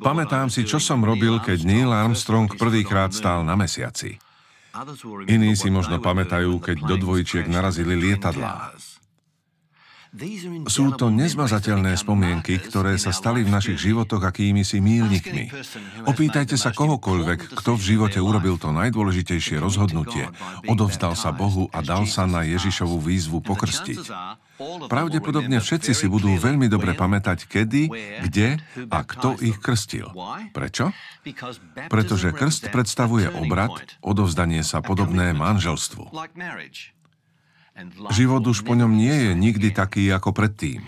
Pamätám 0.00 0.52
si, 0.52 0.68
čo 0.68 0.76
som 0.76 1.00
robil, 1.00 1.40
keď 1.40 1.64
Neil 1.64 1.90
Armstrong 1.90 2.48
prvýkrát 2.52 3.12
stál 3.16 3.42
na 3.46 3.56
mesiaci. 3.56 4.20
Iní 5.30 5.54
si 5.54 5.70
možno 5.70 6.02
pamätajú, 6.02 6.58
keď 6.58 6.76
do 6.84 6.96
dvojčiek 6.98 7.46
narazili 7.46 7.94
lietadlá. 7.94 8.74
Sú 10.70 10.94
to 10.94 11.10
nezmazateľné 11.10 11.98
spomienky, 11.98 12.62
ktoré 12.62 12.94
sa 13.02 13.10
stali 13.10 13.42
v 13.42 13.50
našich 13.50 13.82
životoch 13.82 14.22
akými 14.22 14.62
si 14.62 14.78
mílnikmi. 14.78 15.50
Opýtajte 16.06 16.54
sa 16.54 16.70
kohokoľvek, 16.70 17.58
kto 17.58 17.74
v 17.74 17.82
živote 17.82 18.22
urobil 18.22 18.54
to 18.54 18.70
najdôležitejšie 18.70 19.58
rozhodnutie, 19.58 20.30
odovzdal 20.70 21.18
sa 21.18 21.34
Bohu 21.34 21.66
a 21.74 21.82
dal 21.82 22.06
sa 22.06 22.30
na 22.30 22.46
Ježišovú 22.46 23.02
výzvu 23.02 23.42
pokrstiť. 23.42 24.06
Pravdepodobne 24.86 25.58
všetci 25.58 25.92
si 25.92 26.06
budú 26.06 26.38
veľmi 26.38 26.70
dobre 26.70 26.94
pamätať, 26.94 27.50
kedy, 27.50 27.90
kde 28.28 28.62
a 28.86 28.98
kto 29.02 29.34
ich 29.42 29.58
krstil. 29.58 30.06
Prečo? 30.54 30.94
Pretože 31.90 32.30
krst 32.30 32.70
predstavuje 32.70 33.26
obrad, 33.34 33.74
odovzdanie 33.98 34.62
sa 34.62 34.78
podobné 34.78 35.34
manželstvu. 35.34 36.06
Život 38.14 38.42
už 38.46 38.62
po 38.62 38.78
ňom 38.78 38.94
nie 38.94 39.10
je 39.10 39.32
nikdy 39.34 39.74
taký 39.74 40.06
ako 40.14 40.30
predtým. 40.30 40.86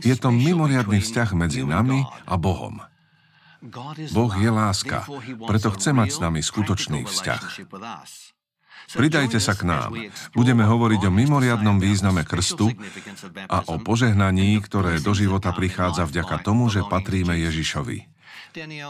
Je 0.00 0.16
to 0.16 0.32
mimoriadný 0.32 1.04
vzťah 1.04 1.36
medzi 1.36 1.60
nami 1.68 2.00
a 2.24 2.34
Bohom. 2.40 2.80
Boh 4.12 4.32
je 4.36 4.50
láska, 4.52 5.08
preto 5.48 5.68
chce 5.76 5.92
mať 5.92 6.08
s 6.12 6.18
nami 6.20 6.40
skutočný 6.40 7.04
vzťah. 7.04 7.42
Pridajte 8.92 9.40
sa 9.40 9.56
k 9.56 9.64
nám. 9.64 9.96
Budeme 10.36 10.68
hovoriť 10.68 11.08
o 11.08 11.14
mimoriadnom 11.14 11.80
význame 11.80 12.26
krstu 12.28 12.76
a 13.48 13.64
o 13.70 13.80
požehnaní, 13.80 14.60
ktoré 14.60 15.00
do 15.00 15.16
života 15.16 15.56
prichádza 15.56 16.04
vďaka 16.04 16.44
tomu, 16.44 16.68
že 16.68 16.84
patríme 16.84 17.32
Ježišovi. 17.38 18.12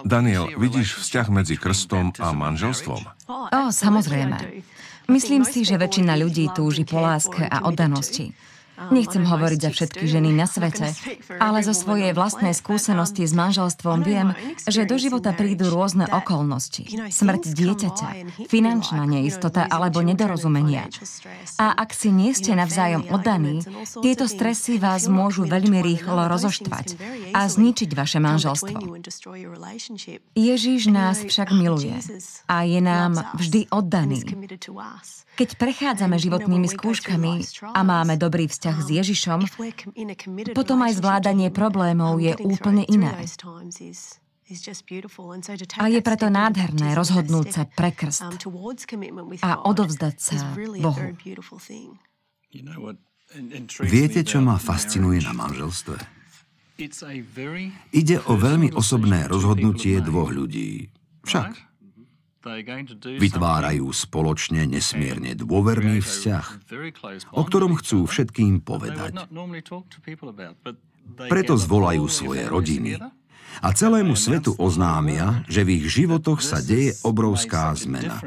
Daniel, 0.05 0.53
vidíš 0.61 1.01
vzťah 1.01 1.27
medzi 1.33 1.57
krstom 1.57 2.13
a 2.21 2.37
manželstvom? 2.37 3.01
O, 3.33 3.73
samozrejme. 3.73 4.61
Myslím 5.09 5.45
si, 5.45 5.65
že 5.65 5.81
väčšina 5.81 6.17
ľudí 6.21 6.53
túži 6.53 6.85
po 6.85 7.01
láske 7.01 7.45
a 7.45 7.65
oddanosti. 7.65 8.37
Nechcem 8.75 9.23
hovoriť 9.23 9.61
za 9.63 9.71
všetky 9.71 10.05
ženy 10.11 10.35
na 10.35 10.51
svete, 10.51 10.91
ale 11.39 11.63
zo 11.63 11.71
svojej 11.71 12.11
vlastnej 12.11 12.51
skúsenosti 12.51 13.23
s 13.23 13.31
manželstvom 13.31 14.03
viem, 14.03 14.35
že 14.67 14.83
do 14.83 14.99
života 14.99 15.31
prídu 15.31 15.71
rôzne 15.71 16.11
okolnosti. 16.11 16.83
Smrť 16.91 17.55
dieťaťa, 17.55 18.09
finančná 18.51 19.07
neistota 19.07 19.63
alebo 19.71 20.03
nedorozumenia. 20.03 20.91
A 21.63 21.71
ak 21.71 21.95
si 21.95 22.11
nie 22.11 22.35
ste 22.35 22.59
navzájom 22.59 23.07
oddaní, 23.15 23.63
tieto 24.03 24.27
stresy 24.27 24.83
vás 24.83 25.07
môžu 25.07 25.47
veľmi 25.47 25.79
rýchlo 25.79 26.27
rozoštvať 26.27 26.99
a 27.31 27.47
zničiť 27.47 27.91
vaše 27.95 28.19
manželstvo. 28.19 28.79
Ježíš 30.35 30.91
nás 30.91 31.23
však 31.23 31.55
miluje 31.55 31.95
a 32.51 32.67
je 32.67 32.81
nám 32.83 33.23
vždy 33.39 33.71
oddaný. 33.71 34.27
Keď 35.35 35.59
prechádzame 35.59 36.15
životnými 36.19 36.71
skúškami 36.71 37.33
a 37.75 37.81
máme 37.83 38.15
dobrý 38.15 38.47
vzťah 38.47 38.64
s 38.73 38.89
Ježišom, 38.89 39.45
potom 40.57 40.79
aj 40.81 40.93
zvládanie 40.97 41.53
problémov 41.53 42.23
je 42.23 42.33
úplne 42.41 42.87
iné. 42.89 43.13
A 45.81 45.85
je 45.89 46.01
preto 46.05 46.27
nádherné 46.29 46.89
rozhodnúť 46.93 47.47
sa 47.49 47.63
pre 47.65 47.91
krst 47.97 48.29
a 49.41 49.51
odovzdať 49.65 50.17
sa 50.21 50.37
Bohu. 50.85 51.05
Viete, 53.83 54.21
čo 54.23 54.39
ma 54.45 54.61
fascinuje 54.61 55.19
na 55.25 55.33
manželstve? 55.33 55.97
Ide 57.95 58.17
o 58.27 58.35
veľmi 58.35 58.75
osobné 58.75 59.27
rozhodnutie 59.31 59.99
dvoch 60.05 60.31
ľudí. 60.31 60.91
Však 61.25 61.74
Vytvárajú 63.05 63.89
spoločne 63.89 64.69
nesmierne 64.69 65.33
dôverný 65.33 66.05
vzťah, 66.05 66.47
o 67.33 67.43
ktorom 67.43 67.81
chcú 67.81 68.05
všetkým 68.05 68.61
povedať. 68.61 69.17
Preto 71.29 71.53
zvolajú 71.57 72.05
svoje 72.09 72.45
rodiny 72.49 73.01
a 73.61 73.69
celému 73.71 74.15
svetu 74.19 74.55
oznámia, 74.59 75.43
že 75.47 75.63
v 75.63 75.83
ich 75.83 75.87
životoch 75.91 76.43
sa 76.43 76.59
deje 76.59 76.97
obrovská 77.07 77.75
zmena 77.79 78.19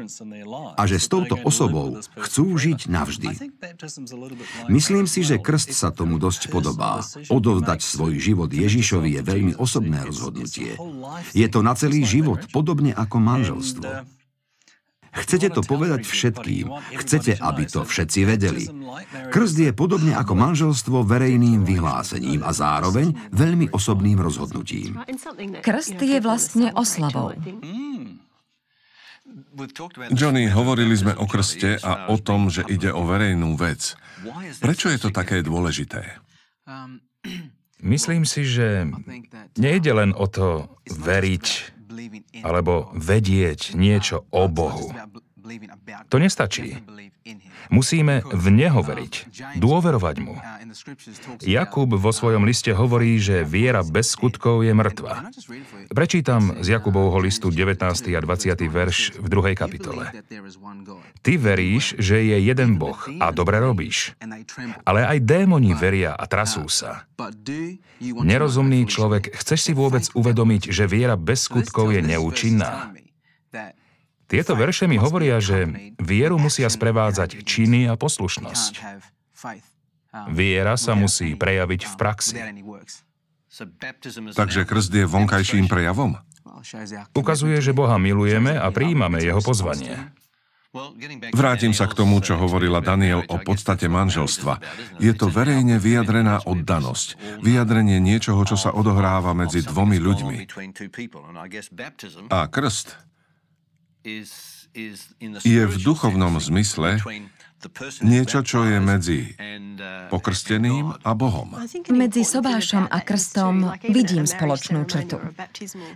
a 0.78 0.82
že 0.88 0.96
s 1.00 1.06
touto 1.10 1.36
osobou 1.44 1.98
chcú 2.20 2.44
žiť 2.56 2.88
navždy. 2.88 3.30
Myslím 4.72 5.04
si, 5.04 5.24
že 5.24 5.40
krst 5.40 5.74
sa 5.76 5.92
tomu 5.92 6.16
dosť 6.20 6.52
podobá. 6.52 7.04
Odovzdať 7.28 7.80
svoj 7.84 8.16
život 8.20 8.50
Ježišovi 8.52 9.18
je 9.18 9.22
veľmi 9.24 9.52
osobné 9.56 10.04
rozhodnutie. 10.04 10.76
Je 11.36 11.46
to 11.50 11.60
na 11.60 11.74
celý 11.76 12.04
život, 12.04 12.48
podobne 12.52 12.92
ako 12.96 13.16
manželstvo. 13.20 14.17
Chcete 15.24 15.48
to 15.50 15.60
povedať 15.66 16.06
všetkým. 16.06 16.70
Chcete, 16.98 17.38
aby 17.42 17.62
to 17.66 17.82
všetci 17.82 18.20
vedeli. 18.28 18.64
Krst 19.28 19.56
je 19.58 19.70
podobne 19.74 20.14
ako 20.14 20.32
manželstvo 20.38 21.02
verejným 21.04 21.66
vyhlásením 21.66 22.44
a 22.46 22.54
zároveň 22.54 23.14
veľmi 23.34 23.70
osobným 23.74 24.18
rozhodnutím. 24.22 25.00
Krst 25.64 25.98
je 25.98 26.18
vlastne 26.22 26.70
oslavou. 26.74 27.34
Johnny, 30.14 30.48
hovorili 30.48 30.96
sme 30.96 31.12
o 31.12 31.28
krste 31.28 31.76
a 31.84 32.08
o 32.08 32.16
tom, 32.16 32.48
že 32.48 32.64
ide 32.64 32.88
o 32.88 33.04
verejnú 33.04 33.60
vec. 33.60 33.92
Prečo 34.58 34.88
je 34.88 34.98
to 34.98 35.10
také 35.12 35.44
dôležité? 35.44 36.16
Myslím 37.78 38.26
si, 38.26 38.42
že 38.42 38.88
nejde 39.54 39.92
len 39.94 40.10
o 40.16 40.26
to 40.26 40.66
veriť 40.90 41.77
alebo 42.44 42.92
vedieť 42.94 43.74
niečo 43.74 44.28
o 44.30 44.46
Bohu. 44.48 44.92
To 46.08 46.16
nestačí. 46.20 46.76
Musíme 47.68 48.24
v 48.24 48.46
Neho 48.48 48.80
veriť, 48.80 49.14
dôverovať 49.60 50.16
Mu. 50.24 50.40
Jakub 51.44 51.90
vo 51.92 52.12
svojom 52.12 52.48
liste 52.48 52.72
hovorí, 52.72 53.20
že 53.20 53.44
viera 53.44 53.84
bez 53.84 54.16
skutkov 54.16 54.64
je 54.64 54.72
mŕtva. 54.72 55.28
Prečítam 55.92 56.56
z 56.64 56.78
Jakubovho 56.80 57.20
listu 57.20 57.52
19. 57.52 57.84
a 58.16 58.20
20. 58.20 58.68
verš 58.68 59.20
v 59.20 59.26
druhej 59.28 59.54
kapitole. 59.56 60.08
Ty 61.20 61.32
veríš, 61.36 61.98
že 62.00 62.24
je 62.24 62.36
jeden 62.40 62.80
Boh 62.80 62.96
a 63.20 63.28
dobre 63.32 63.60
robíš. 63.60 64.16
Ale 64.88 65.04
aj 65.04 65.18
démoni 65.20 65.76
veria 65.76 66.16
a 66.16 66.24
trasú 66.24 66.64
sa. 66.72 67.04
Nerozumný 68.00 68.88
človek, 68.88 69.34
chceš 69.36 69.60
si 69.68 69.72
vôbec 69.76 70.08
uvedomiť, 70.14 70.72
že 70.72 70.88
viera 70.88 71.18
bez 71.18 71.50
skutkov 71.50 71.92
je 71.92 72.00
neúčinná? 72.00 72.94
Tieto 74.28 74.52
verše 74.52 74.84
mi 74.84 75.00
hovoria, 75.00 75.40
že 75.40 75.64
vieru 75.96 76.36
musia 76.36 76.68
sprevádzať 76.68 77.48
činy 77.48 77.88
a 77.88 77.96
poslušnosť. 77.96 78.72
Viera 80.28 80.76
sa 80.76 80.92
musí 80.92 81.32
prejaviť 81.32 81.80
v 81.88 81.94
praxi. 81.96 82.36
Takže 84.36 84.68
krst 84.68 84.92
je 84.92 85.06
vonkajším 85.08 85.66
prejavom? 85.66 86.20
Ukazuje, 87.16 87.56
že 87.64 87.72
Boha 87.72 87.96
milujeme 87.96 88.52
a 88.52 88.68
prijímame 88.68 89.24
jeho 89.24 89.40
pozvanie. 89.40 90.12
Vrátim 91.32 91.72
sa 91.72 91.88
k 91.88 91.96
tomu, 91.96 92.20
čo 92.20 92.36
hovorila 92.36 92.84
Daniel 92.84 93.24
o 93.24 93.40
podstate 93.40 93.88
manželstva. 93.88 94.60
Je 95.00 95.16
to 95.16 95.32
verejne 95.32 95.80
vyjadrená 95.80 96.44
oddanosť, 96.44 97.40
vyjadrenie 97.40 97.96
niečoho, 98.04 98.44
čo 98.44 98.60
sa 98.60 98.76
odohráva 98.76 99.32
medzi 99.32 99.64
dvomi 99.64 99.96
ľuďmi. 99.96 100.36
A 102.28 102.38
krst 102.52 103.07
je 105.42 105.62
v 105.66 105.76
duchovnom 105.82 106.38
zmysle 106.38 107.00
niečo, 108.06 108.46
čo 108.46 108.62
je 108.62 108.78
medzi 108.78 109.34
pokrsteným 110.14 110.94
a 111.02 111.10
Bohom. 111.18 111.58
Medzi 111.90 112.22
sobášom 112.22 112.86
a 112.86 112.98
krstom 113.02 113.74
vidím 113.90 114.30
spoločnú 114.30 114.86
črtu. 114.86 115.18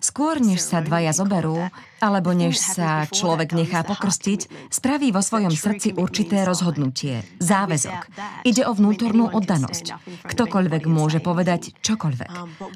Skôr, 0.02 0.42
než 0.42 0.58
sa 0.58 0.82
dvaja 0.82 1.14
zoberú, 1.14 1.70
alebo 2.02 2.34
než 2.34 2.58
sa 2.58 3.06
človek 3.06 3.54
nechá 3.54 3.86
pokrstiť, 3.86 4.74
spraví 4.74 5.14
vo 5.14 5.22
svojom 5.22 5.54
srdci 5.54 5.94
určité 5.94 6.42
rozhodnutie, 6.42 7.22
záväzok. 7.38 8.10
Ide 8.42 8.66
o 8.66 8.74
vnútornú 8.74 9.30
oddanosť. 9.30 10.02
Ktokoľvek 10.26 10.82
môže 10.90 11.22
povedať 11.22 11.78
čokoľvek. 11.78 12.32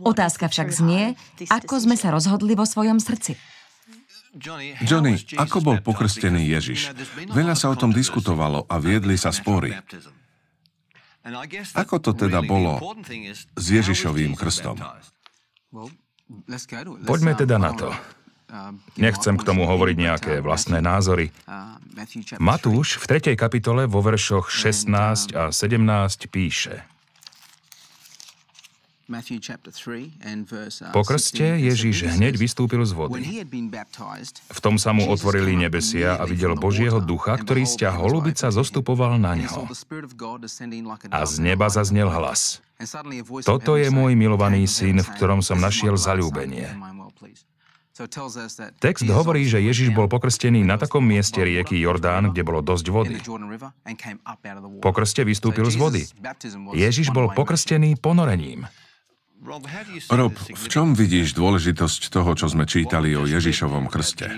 Otázka 0.07 0.47
však 0.47 0.71
znie, 0.71 1.19
ako 1.51 1.83
sme 1.83 1.99
sa 1.99 2.15
rozhodli 2.15 2.55
vo 2.55 2.63
svojom 2.63 3.03
srdci. 3.03 3.35
Johnny, 4.85 5.17
ako 5.41 5.59
bol 5.65 5.77
pokrstený 5.81 6.45
Ježiš? 6.53 6.93
Veľa 7.33 7.57
sa 7.57 7.73
o 7.73 7.77
tom 7.77 7.91
diskutovalo 7.91 8.69
a 8.69 8.77
viedli 8.77 9.17
sa 9.17 9.33
spory. 9.33 9.73
Ako 11.75 11.99
to 11.99 12.13
teda 12.15 12.45
bolo 12.45 12.79
s 13.57 13.65
Ježišovým 13.67 14.37
krstom? 14.37 14.79
Poďme 17.09 17.33
teda 17.35 17.57
na 17.57 17.73
to. 17.75 17.91
Nechcem 18.95 19.35
k 19.35 19.43
tomu 19.43 19.67
hovoriť 19.67 19.97
nejaké 19.99 20.33
vlastné 20.39 20.79
názory. 20.79 21.35
Matúš 22.39 23.03
v 23.03 23.35
3. 23.35 23.35
kapitole 23.35 23.91
vo 23.91 24.05
veršoch 24.05 24.53
16 24.53 25.35
a 25.35 25.51
17 25.51 26.31
píše 26.31 26.87
Po 30.91 31.03
krste 31.07 31.47
Ježiš 31.63 31.97
hneď 32.19 32.35
vystúpil 32.35 32.83
z 32.83 32.91
vody. 32.91 33.23
V 34.51 34.59
tom 34.59 34.83
sa 34.83 34.91
mu 34.91 35.07
otvorili 35.07 35.55
nebesia 35.55 36.19
a 36.19 36.27
videl 36.27 36.59
Božieho 36.59 36.99
ducha, 36.99 37.39
ktorý 37.39 37.63
z 37.71 37.87
ťa 37.87 37.95
holubica 38.03 38.51
zostupoval 38.51 39.15
na 39.23 39.39
ňo. 39.39 39.71
A 41.15 41.21
z 41.23 41.35
neba 41.39 41.71
zaznel 41.71 42.11
hlas. 42.11 42.59
Toto 43.47 43.79
je 43.79 43.87
môj 43.95 44.19
milovaný 44.19 44.67
syn, 44.67 44.99
v 44.99 45.09
ktorom 45.15 45.39
som 45.39 45.63
našiel 45.63 45.95
zalúbenie. 45.95 46.67
Text 48.77 49.09
hovorí, 49.09 49.49
že 49.49 49.63
Ježiš 49.63 49.89
bol 49.95 50.05
pokrstený 50.05 50.61
na 50.61 50.77
takom 50.77 51.01
mieste 51.01 51.41
rieky 51.41 51.81
Jordán, 51.81 52.29
kde 52.35 52.43
bolo 52.45 52.61
dosť 52.61 52.87
vody. 52.93 53.17
Po 54.85 54.91
krste 54.93 55.25
vystúpil 55.25 55.65
z 55.73 55.77
vody. 55.81 56.03
Ježiš 56.77 57.09
bol 57.15 57.33
pokrstený 57.33 57.97
ponorením. 57.97 58.69
Rob, 60.11 60.33
v 60.33 60.67
čom 60.67 60.97
vidíš 60.97 61.37
dôležitosť 61.37 62.09
toho, 62.09 62.33
čo 62.33 62.49
sme 62.49 62.65
čítali 62.65 63.13
o 63.13 63.29
Ježišovom 63.29 63.87
krste? 63.93 64.33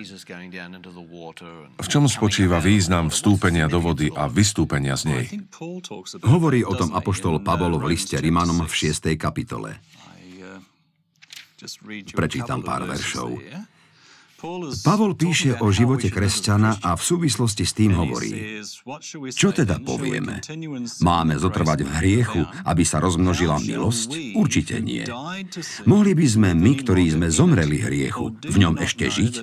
V 1.79 1.89
čom 1.89 2.05
spočíva 2.11 2.59
význam 2.59 3.09
vstúpenia 3.09 3.71
do 3.71 3.79
vody 3.79 4.11
a 4.11 4.27
vystúpenia 4.27 4.99
z 4.99 5.05
nej? 5.07 5.25
Hovorí 6.27 6.67
o 6.67 6.75
tom 6.75 6.93
apoštol 6.93 7.41
Pavol 7.47 7.79
v 7.79 7.95
liste 7.95 8.19
Rimanom 8.19 8.67
v 8.67 8.75
6. 8.75 9.15
kapitole. 9.15 9.79
Prečítam 12.13 12.61
pár 12.67 12.85
veršov. 12.85 13.39
Pavol 14.87 15.19
píše 15.19 15.59
o 15.59 15.75
živote 15.75 16.15
kresťana 16.15 16.79
a 16.87 16.95
v 16.95 17.03
súvislosti 17.03 17.67
s 17.67 17.75
tým 17.75 17.91
hovorí, 17.99 18.63
čo 19.35 19.51
teda 19.51 19.83
povieme? 19.83 20.39
Máme 21.03 21.35
zotrvať 21.43 21.79
v 21.83 21.91
hriechu, 21.99 22.41
aby 22.63 22.87
sa 22.87 23.03
rozmnožila 23.03 23.59
milosť? 23.59 24.39
Určite 24.39 24.79
nie. 24.79 25.03
Mohli 25.91 26.13
by 26.15 26.27
sme 26.31 26.49
my, 26.55 26.73
ktorí 26.87 27.19
sme 27.19 27.35
zomreli 27.35 27.83
hriechu, 27.83 28.39
v 28.39 28.57
ňom 28.63 28.79
ešte 28.79 29.11
žiť? 29.11 29.35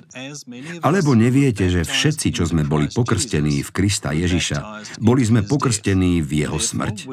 Alebo 0.80 1.12
neviete, 1.12 1.68
že 1.68 1.84
všetci, 1.84 2.32
čo 2.32 2.48
sme 2.48 2.64
boli 2.64 2.88
pokrstení 2.88 3.60
v 3.60 3.70
Krista 3.76 4.16
Ježiša, 4.16 4.96
boli 4.96 5.28
sme 5.28 5.44
pokrstení 5.44 6.24
v 6.24 6.48
jeho 6.48 6.56
smrť? 6.56 7.04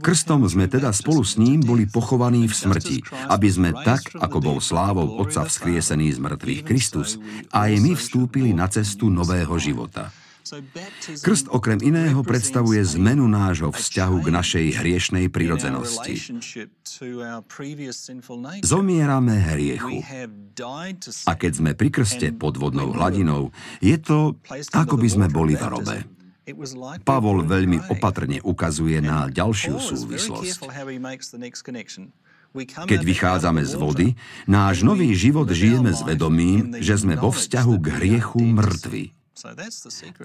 Krstom 0.00 0.48
sme 0.48 0.64
teda 0.64 0.88
spolu 0.96 1.20
s 1.20 1.36
ním 1.36 1.60
boli 1.60 1.84
pochovaní 1.84 2.48
v 2.48 2.56
smrti, 2.56 2.96
aby 3.28 3.48
sme 3.52 3.76
tak, 3.84 4.16
ako 4.16 4.40
bol 4.40 4.56
slávou 4.64 5.20
Otca 5.20 5.44
vzkriesený 5.44 6.16
z 6.16 6.18
mŕtvych 6.24 6.62
Kristus, 6.64 7.01
Kristus 7.02 7.18
aj 7.50 7.70
my 7.82 7.92
vstúpili 7.98 8.50
na 8.54 8.70
cestu 8.70 9.10
nového 9.10 9.58
života. 9.58 10.14
Krst 11.22 11.48
okrem 11.54 11.80
iného 11.80 12.18
predstavuje 12.26 12.82
zmenu 12.98 13.30
nášho 13.30 13.70
vzťahu 13.70 14.16
k 14.20 14.28
našej 14.28 14.66
hriešnej 14.74 15.26
prirodzenosti. 15.30 16.18
Zomierame 18.60 19.34
hriechu. 19.38 20.02
A 21.24 21.32
keď 21.38 21.52
sme 21.56 21.70
pri 21.78 21.88
krste 21.94 22.34
pod 22.34 22.58
vodnou 22.58 22.90
hladinou, 22.90 23.54
je 23.78 23.96
to, 23.96 24.36
ako 24.74 24.94
by 24.98 25.08
sme 25.08 25.26
boli 25.30 25.54
v 25.54 25.62
hrobe. 25.62 25.96
Pavol 27.06 27.46
veľmi 27.46 27.86
opatrne 27.86 28.42
ukazuje 28.42 28.98
na 28.98 29.30
ďalšiu 29.30 29.78
súvislosť. 29.78 30.66
Keď 32.60 33.00
vychádzame 33.00 33.64
z 33.64 33.72
vody, 33.80 34.08
náš 34.44 34.84
nový 34.84 35.16
život 35.16 35.48
žijeme 35.48 35.96
s 35.96 36.04
vedomím, 36.04 36.76
že 36.84 37.00
sme 37.00 37.16
vo 37.16 37.32
vzťahu 37.32 37.74
k 37.80 37.86
hriechu 37.96 38.40
mŕtvi. 38.44 39.16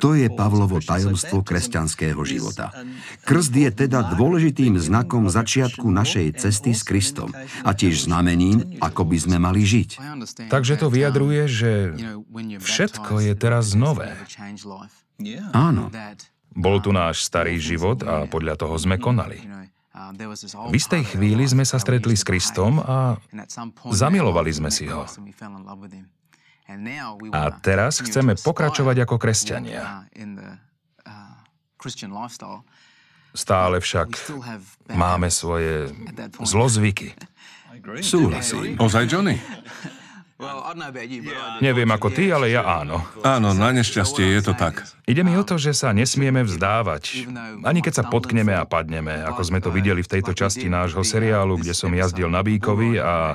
To 0.04 0.14
je 0.14 0.30
Pavlovo 0.30 0.78
tajomstvo 0.78 1.42
kresťanského 1.42 2.22
života. 2.22 2.70
Krst 3.26 3.54
je 3.56 3.72
teda 3.74 4.14
dôležitým 4.14 4.78
znakom 4.78 5.32
začiatku 5.32 5.90
našej 5.90 6.38
cesty 6.38 6.78
s 6.78 6.86
Kristom 6.86 7.34
a 7.66 7.72
tiež 7.74 8.06
znamením, 8.06 8.78
ako 8.78 9.10
by 9.10 9.18
sme 9.18 9.38
mali 9.42 9.66
žiť. 9.66 9.90
Takže 10.52 10.74
to 10.78 10.94
vyjadruje, 10.94 11.42
že 11.50 11.72
všetko 12.62 13.26
je 13.26 13.34
teraz 13.34 13.74
nové. 13.74 14.14
Áno. 15.56 15.90
Bol 16.58 16.82
tu 16.82 16.90
náš 16.90 17.22
starý 17.26 17.62
život 17.62 18.02
a 18.02 18.26
podľa 18.26 18.58
toho 18.58 18.76
sme 18.78 18.98
konali. 18.98 19.42
V 20.70 20.76
istej 20.78 21.04
chvíli 21.18 21.44
sme 21.50 21.66
sa 21.66 21.82
stretli 21.82 22.14
s 22.14 22.22
Kristom 22.22 22.78
a 22.78 23.18
zamilovali 23.90 24.54
sme 24.54 24.70
si 24.70 24.86
ho. 24.86 25.10
A 27.34 27.42
teraz 27.64 28.04
chceme 28.06 28.38
pokračovať 28.38 28.98
ako 29.08 29.16
kresťania. 29.18 30.06
Stále 33.34 33.76
však 33.82 34.08
máme 34.94 35.30
svoje 35.34 35.90
zlozvyky. 36.42 37.14
Súhlasím. 38.02 38.78
Ozaj, 38.78 39.04
Johnny? 39.06 39.38
Neviem 41.66 41.90
ako 41.90 42.14
ty, 42.14 42.30
ale 42.30 42.54
ja 42.54 42.62
áno. 42.62 43.02
Áno, 43.26 43.58
na 43.58 43.74
nešťastie 43.74 44.38
je 44.38 44.42
to 44.46 44.54
tak. 44.54 44.86
Ide 45.10 45.26
mi 45.26 45.34
o 45.34 45.42
to, 45.42 45.58
že 45.58 45.74
sa 45.74 45.90
nesmieme 45.98 46.46
vzdávať. 46.46 47.26
Ani 47.66 47.82
keď 47.82 47.94
sa 47.98 48.04
potkneme 48.06 48.54
a 48.54 48.62
padneme, 48.70 49.18
ako 49.26 49.42
sme 49.42 49.58
to 49.66 49.74
videli 49.74 50.06
v 50.06 50.12
tejto 50.14 50.38
časti 50.38 50.70
nášho 50.70 51.02
seriálu, 51.02 51.58
kde 51.58 51.74
som 51.74 51.90
jazdil 51.90 52.30
na 52.30 52.46
Bíkovi 52.46 53.02
a 53.02 53.34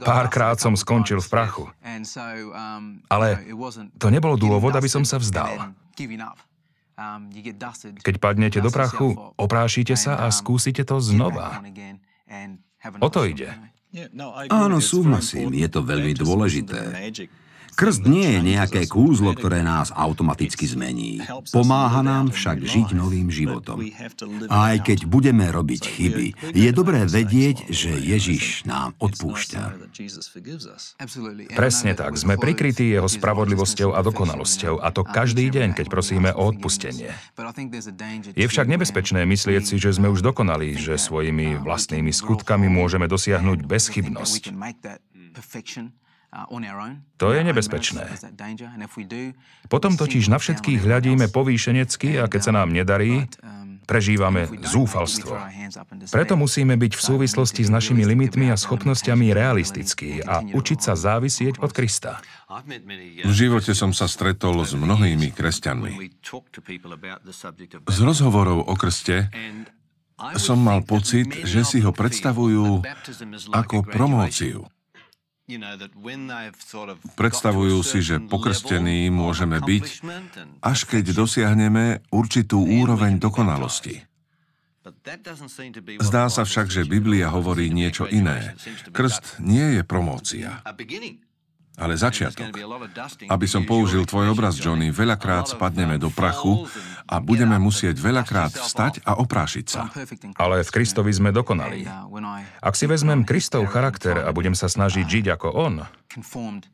párkrát 0.00 0.56
som 0.56 0.72
skončil 0.72 1.20
v 1.20 1.28
prachu. 1.28 1.64
Ale 3.12 3.44
to 4.00 4.08
nebol 4.08 4.40
dôvod, 4.40 4.72
aby 4.72 4.88
som 4.88 5.04
sa 5.04 5.20
vzdal. 5.20 5.76
Keď 8.00 8.16
padnete 8.16 8.64
do 8.64 8.72
prachu, 8.72 9.12
oprášite 9.36 9.92
sa 10.00 10.16
a 10.24 10.32
skúsite 10.32 10.80
to 10.80 10.96
znova. 10.96 11.60
O 13.04 13.12
to 13.12 13.28
ide. 13.28 13.52
No, 14.12 14.34
Áno, 14.50 14.82
súhlasím, 14.82 15.54
je 15.56 15.68
to 15.70 15.80
veľmi 15.80 16.12
dôležité. 16.12 16.90
Krst 17.76 18.08
nie 18.08 18.24
je 18.24 18.40
nejaké 18.56 18.88
kúzlo, 18.88 19.36
ktoré 19.36 19.60
nás 19.60 19.92
automaticky 19.92 20.64
zmení. 20.64 21.20
Pomáha 21.52 22.00
nám 22.00 22.32
však 22.32 22.64
žiť 22.64 22.96
novým 22.96 23.28
životom. 23.28 23.84
A 24.48 24.72
aj 24.72 24.88
keď 24.88 25.04
budeme 25.04 25.44
robiť 25.44 25.82
chyby, 25.84 26.56
je 26.56 26.70
dobré 26.72 27.04
vedieť, 27.04 27.68
že 27.68 27.92
Ježiš 27.92 28.64
nám 28.64 28.96
odpúšťa. 28.96 29.92
Presne 31.52 31.92
tak. 31.92 32.16
Sme 32.16 32.40
prikrytí 32.40 32.96
jeho 32.96 33.12
spravodlivosťou 33.12 33.92
a 33.92 34.00
dokonalosťou, 34.00 34.80
a 34.80 34.88
to 34.88 35.04
každý 35.04 35.52
deň, 35.52 35.76
keď 35.76 35.86
prosíme 35.92 36.32
o 36.32 36.48
odpustenie. 36.48 37.12
Je 38.32 38.46
však 38.48 38.72
nebezpečné 38.72 39.28
myslieť 39.28 39.62
si, 39.68 39.76
že 39.76 39.92
sme 39.92 40.08
už 40.08 40.24
dokonali, 40.24 40.80
že 40.80 40.96
svojimi 40.96 41.60
vlastnými 41.60 42.08
skutkami 42.08 42.72
môžeme 42.72 43.04
dosiahnuť 43.04 43.68
bezchybnosť. 43.68 44.48
To 47.16 47.32
je 47.32 47.40
nebezpečné. 47.40 48.04
Potom 49.72 49.96
totiž 49.96 50.28
na 50.28 50.36
všetkých 50.36 50.84
hľadíme 50.84 51.32
povýšenecky 51.32 52.20
a 52.20 52.28
keď 52.28 52.40
sa 52.44 52.52
nám 52.52 52.76
nedarí, 52.76 53.24
prežívame 53.86 54.50
zúfalstvo. 54.66 55.38
Preto 56.10 56.34
musíme 56.34 56.74
byť 56.74 56.92
v 56.98 57.02
súvislosti 57.02 57.62
s 57.64 57.70
našimi 57.70 58.02
limitmi 58.02 58.50
a 58.50 58.58
schopnosťami 58.58 59.30
realistickí 59.30 60.20
a 60.26 60.42
učiť 60.42 60.78
sa 60.82 60.98
závisieť 60.98 61.62
od 61.62 61.70
Krista. 61.70 62.20
V 63.22 63.32
živote 63.32 63.72
som 63.72 63.94
sa 63.94 64.10
stretol 64.10 64.60
s 64.66 64.74
mnohými 64.74 65.30
kresťanmi. 65.32 65.92
Z 67.86 67.98
rozhovorov 68.02 68.66
o 68.66 68.74
krste 68.74 69.30
som 70.36 70.58
mal 70.58 70.82
pocit, 70.82 71.28
že 71.46 71.62
si 71.62 71.78
ho 71.84 71.94
predstavujú 71.94 72.82
ako 73.54 73.76
promóciu. 73.86 74.66
Predstavujú 77.14 77.78
si, 77.86 77.98
že 78.02 78.18
pokrstení 78.18 79.06
môžeme 79.14 79.62
byť, 79.62 79.86
až 80.58 80.78
keď 80.90 81.04
dosiahneme 81.14 82.02
určitú 82.10 82.66
úroveň 82.66 83.22
dokonalosti. 83.22 84.02
Zdá 86.02 86.30
sa 86.30 86.42
však, 86.42 86.66
že 86.70 86.82
Biblia 86.86 87.30
hovorí 87.30 87.70
niečo 87.70 88.10
iné. 88.10 88.58
Krst 88.90 89.38
nie 89.42 89.78
je 89.78 89.82
promócia 89.86 90.62
ale 91.76 91.94
začiatok. 91.94 92.48
Aby 93.28 93.46
som 93.46 93.68
použil 93.68 94.08
tvoj 94.08 94.32
obraz, 94.32 94.56
Johnny, 94.56 94.88
veľakrát 94.88 95.52
spadneme 95.52 96.00
do 96.00 96.08
prachu 96.08 96.64
a 97.06 97.22
budeme 97.22 97.56
musieť 97.56 97.96
veľakrát 97.98 98.52
vstať 98.54 99.06
a 99.06 99.18
oprášiť 99.22 99.66
sa. 99.66 99.88
Ale 100.36 100.66
v 100.66 100.70
Kristovi 100.70 101.14
sme 101.14 101.30
dokonali. 101.30 101.86
Ak 102.60 102.74
si 102.74 102.90
vezmem 102.90 103.22
Kristov 103.22 103.70
charakter 103.70 104.26
a 104.26 104.30
budem 104.34 104.58
sa 104.58 104.66
snažiť 104.66 105.06
žiť 105.06 105.26
ako 105.38 105.48
On, 105.54 105.74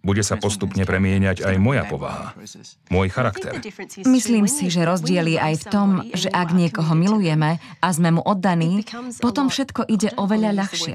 bude 0.06 0.22
sa 0.22 0.38
postupne 0.38 0.86
premieňať 0.86 1.42
aj 1.42 1.56
moja 1.58 1.82
povaha, 1.82 2.30
môj 2.86 3.10
charakter. 3.10 3.58
Myslím 4.06 4.46
si, 4.46 4.70
že 4.70 4.86
rozdiel 4.86 5.34
je 5.34 5.38
aj 5.40 5.54
v 5.58 5.64
tom, 5.66 5.88
že 6.14 6.30
ak 6.30 6.54
niekoho 6.54 6.94
milujeme 6.94 7.58
a 7.82 7.88
sme 7.90 8.14
mu 8.14 8.22
oddaní, 8.22 8.86
potom 9.18 9.50
všetko 9.50 9.90
ide 9.90 10.14
oveľa 10.14 10.62
ľahšie. 10.62 10.94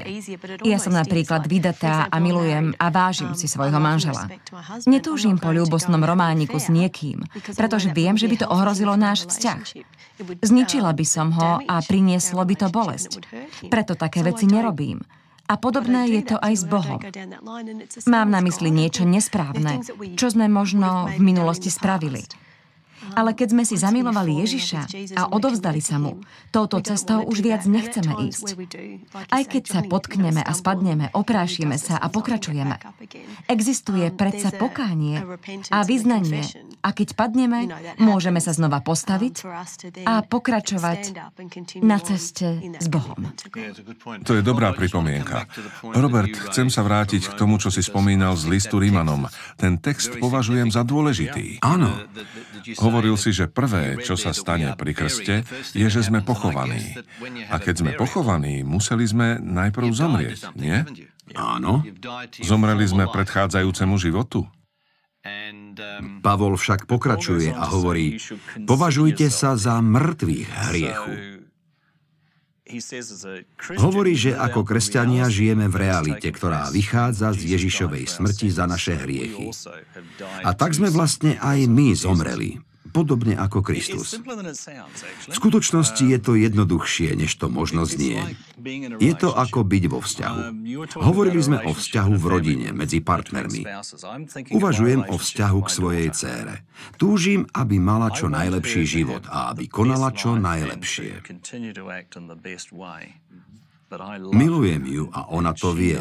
Ja 0.63 0.79
som 0.79 0.95
napríklad 0.95 1.43
vydatá 1.43 2.07
a 2.07 2.15
milujem 2.23 2.71
a 2.79 2.87
vážim 2.87 3.35
si 3.35 3.51
svojho 3.51 3.83
manžela. 3.83 4.31
Netúžim 4.87 5.35
po 5.35 5.51
ľúbosnom 5.51 5.99
romániku 5.99 6.55
s 6.55 6.71
niekým, 6.71 7.27
pretože 7.51 7.91
viem, 7.91 8.15
že 8.15 8.31
by 8.31 8.35
to 8.39 8.47
ohrozilo 8.47 8.95
náš 8.95 9.26
vzťah. 9.27 9.59
Zničila 10.41 10.91
by 10.95 11.05
som 11.05 11.35
ho 11.35 11.61
a 11.61 11.75
prinieslo 11.83 12.41
by 12.41 12.55
to 12.55 12.67
bolesť. 12.71 13.11
Preto 13.69 13.93
také 13.93 14.23
veci 14.25 14.47
nerobím. 14.49 15.03
A 15.47 15.55
podobné 15.55 16.11
je 16.11 16.21
to 16.27 16.35
aj 16.35 16.53
s 16.59 16.63
Bohom. 16.67 16.99
Mám 18.03 18.27
na 18.27 18.43
mysli 18.43 18.67
niečo 18.67 19.07
nesprávne, 19.07 19.79
čo 20.19 20.27
sme 20.27 20.51
možno 20.51 21.07
v 21.07 21.21
minulosti 21.23 21.71
spravili. 21.71 22.27
Ale 23.17 23.33
keď 23.33 23.47
sme 23.57 23.63
si 23.65 23.75
zamilovali 23.81 24.45
Ježiša 24.45 24.81
a 25.17 25.33
odovzdali 25.33 25.81
sa 25.81 25.97
mu, 25.97 26.21
touto 26.53 26.77
cestou 26.85 27.25
už 27.25 27.41
viac 27.41 27.65
nechceme 27.65 28.13
ísť. 28.29 28.53
Aj 29.33 29.41
keď 29.41 29.63
sa 29.65 29.81
potkneme 29.81 30.45
a 30.45 30.51
spadneme, 30.53 31.09
oprášime 31.17 31.81
sa 31.81 31.97
a 31.97 32.13
pokračujeme. 32.13 32.77
Existuje 33.49 34.13
predsa 34.13 34.53
pokánie 34.53 35.25
a 35.73 35.81
vyznanie. 35.81 36.45
A 36.85 36.93
keď 36.93 37.17
padneme, 37.17 37.73
môžeme 37.97 38.37
sa 38.37 38.53
znova 38.53 38.85
postaviť 38.85 39.35
a 40.05 40.21
pokračovať 40.21 41.17
na 41.81 41.97
ceste 41.97 42.77
s 42.77 42.85
Bohom. 42.85 43.33
To 44.29 44.31
je 44.37 44.45
dobrá 44.45 44.77
pripomienka. 44.77 45.49
Robert, 45.97 46.31
chcem 46.53 46.69
sa 46.69 46.85
vrátiť 46.85 47.33
k 47.33 47.33
tomu, 47.33 47.57
čo 47.57 47.73
si 47.73 47.81
spomínal 47.81 48.37
z 48.37 48.45
listu 48.45 48.77
Rímanom. 48.77 49.25
Ten 49.57 49.81
text 49.81 50.21
považujem 50.21 50.69
za 50.69 50.85
dôležitý. 50.85 51.65
Áno. 51.65 51.89
Hovoril 53.07 53.23
si, 53.23 53.31
že 53.31 53.47
prvé, 53.47 54.03
čo 54.03 54.19
sa 54.19 54.35
stane 54.35 54.67
pri 54.75 54.91
krste, 54.91 55.47
je, 55.71 55.87
že 55.87 56.03
sme 56.03 56.19
pochovaní. 56.19 56.91
A 57.47 57.55
keď 57.55 57.79
sme 57.79 57.91
pochovaní, 57.95 58.67
museli 58.67 59.07
sme 59.07 59.39
najprv 59.39 59.87
zomrieť, 59.95 60.51
nie? 60.59 60.83
Áno. 61.31 61.87
Zomreli 62.43 62.83
sme 62.83 63.07
predchádzajúcemu 63.07 63.95
životu? 63.95 64.43
Pavol 66.19 66.59
však 66.59 66.83
pokračuje 66.83 67.55
a 67.55 67.63
hovorí, 67.71 68.19
považujte 68.67 69.31
sa 69.31 69.55
za 69.55 69.79
mŕtvych 69.79 70.47
hriechu. 70.67 71.13
Hovorí, 73.79 74.19
že 74.19 74.35
ako 74.35 74.67
kresťania 74.67 75.31
žijeme 75.31 75.71
v 75.71 75.79
realite, 75.79 76.27
ktorá 76.27 76.67
vychádza 76.75 77.31
z 77.39 77.55
Ježišovej 77.55 78.03
smrti 78.19 78.51
za 78.51 78.67
naše 78.67 78.99
hriechy. 78.99 79.47
A 80.43 80.51
tak 80.51 80.75
sme 80.75 80.91
vlastne 80.91 81.39
aj 81.39 81.71
my 81.71 81.95
zomreli 81.95 82.66
podobne 82.89 83.37
ako 83.37 83.61
Kristus. 83.61 84.17
V 84.17 85.35
skutočnosti 85.35 86.03
je 86.03 86.19
to 86.19 86.33
jednoduchšie, 86.33 87.13
než 87.13 87.35
to 87.37 87.51
možno 87.51 87.85
znie. 87.85 88.23
Je 88.97 89.13
to 89.13 89.35
ako 89.35 89.63
byť 89.63 89.83
vo 89.91 89.99
vzťahu. 90.01 90.39
Hovorili 90.97 91.41
sme 91.43 91.61
o 91.63 91.71
vzťahu 91.75 92.13
v 92.17 92.25
rodine, 92.25 92.67
medzi 92.73 92.99
partnermi. 93.03 93.63
Uvažujem 94.51 95.01
o 95.07 95.15
vzťahu 95.15 95.59
k 95.61 95.69
svojej 95.69 96.09
cére. 96.11 96.65
Túžim, 96.97 97.45
aby 97.53 97.77
mala 97.77 98.09
čo 98.09 98.27
najlepší 98.31 98.83
život 98.87 99.23
a 99.29 99.53
aby 99.53 99.69
konala 99.69 100.11
čo 100.15 100.35
najlepšie. 100.35 101.21
Milujem 104.35 104.83
ju 104.83 105.05
a 105.15 105.31
ona 105.31 105.55
to 105.55 105.71
vie. 105.71 105.99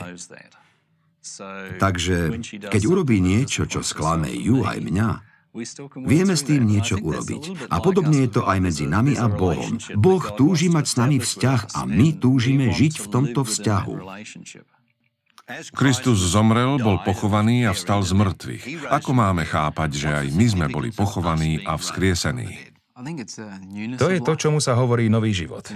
Takže, 1.79 2.39
keď 2.71 2.83
urobí 2.87 3.19
niečo, 3.19 3.67
čo 3.67 3.83
sklame 3.83 4.31
ju 4.31 4.63
aj 4.63 4.79
mňa, 4.79 5.11
Vieme 6.05 6.35
s 6.37 6.43
tým 6.45 6.63
niečo 6.69 7.01
urobiť. 7.01 7.73
A 7.73 7.81
podobne 7.81 8.29
je 8.29 8.31
to 8.31 8.43
aj 8.45 8.59
medzi 8.61 8.85
nami 8.85 9.17
a 9.17 9.27
Bohom. 9.31 9.81
Boh 9.97 10.25
túži 10.37 10.69
mať 10.69 10.85
s 10.85 10.95
nami 11.01 11.17
vzťah 11.17 11.61
a 11.77 11.81
my 11.89 12.17
túžime 12.17 12.69
žiť 12.71 13.01
v 13.01 13.07
tomto 13.09 13.41
vzťahu. 13.47 13.95
Kristus 15.79 16.19
zomrel, 16.19 16.83
bol 16.83 16.99
pochovaný 17.07 17.71
a 17.71 17.73
vstal 17.73 18.03
z 18.03 18.19
mŕtvych. 18.19 18.91
Ako 18.91 19.15
máme 19.15 19.47
chápať, 19.47 19.91
že 19.95 20.09
aj 20.11 20.27
my 20.35 20.47
sme 20.51 20.67
boli 20.67 20.91
pochovaní 20.91 21.63
a 21.63 21.79
vzkriesení? 21.79 22.75
To 24.01 24.09
je 24.09 24.19
to, 24.25 24.33
čomu 24.35 24.59
sa 24.59 24.75
hovorí 24.75 25.07
nový 25.13 25.31
život. 25.31 25.69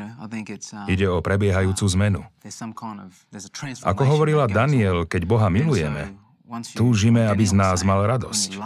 Ide 0.91 1.07
o 1.07 1.21
prebiehajúcu 1.23 1.85
zmenu. 1.95 2.25
Ako 3.85 4.03
hovorila 4.09 4.51
Daniel, 4.51 5.07
keď 5.07 5.23
Boha 5.29 5.53
milujeme, 5.53 6.17
túžime, 6.75 7.29
aby 7.31 7.45
z 7.47 7.55
nás 7.55 7.87
mal 7.87 8.03
radosť. 8.09 8.59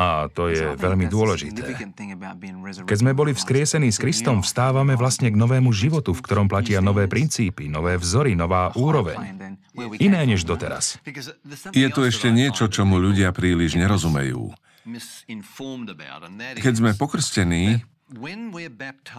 A 0.00 0.32
to 0.32 0.48
je 0.48 0.80
veľmi 0.80 1.12
dôležité. 1.12 1.76
Keď 2.88 2.98
sme 3.04 3.12
boli 3.12 3.36
vzkriesení 3.36 3.92
s 3.92 4.00
Kristom, 4.00 4.40
vstávame 4.40 4.96
vlastne 4.96 5.28
k 5.28 5.36
novému 5.36 5.76
životu, 5.76 6.16
v 6.16 6.24
ktorom 6.24 6.48
platia 6.48 6.80
nové 6.80 7.04
princípy, 7.04 7.68
nové 7.68 8.00
vzory, 8.00 8.32
nová 8.32 8.72
úroveň. 8.72 9.36
Iné 10.00 10.24
než 10.24 10.48
doteraz. 10.48 10.96
Je 11.76 11.88
tu 11.92 12.00
ešte 12.08 12.32
niečo, 12.32 12.72
čomu 12.72 12.96
ľudia 12.96 13.28
príliš 13.36 13.76
nerozumejú. 13.76 14.56
Keď 16.56 16.72
sme 16.72 16.96
pokrstení, 16.96 17.84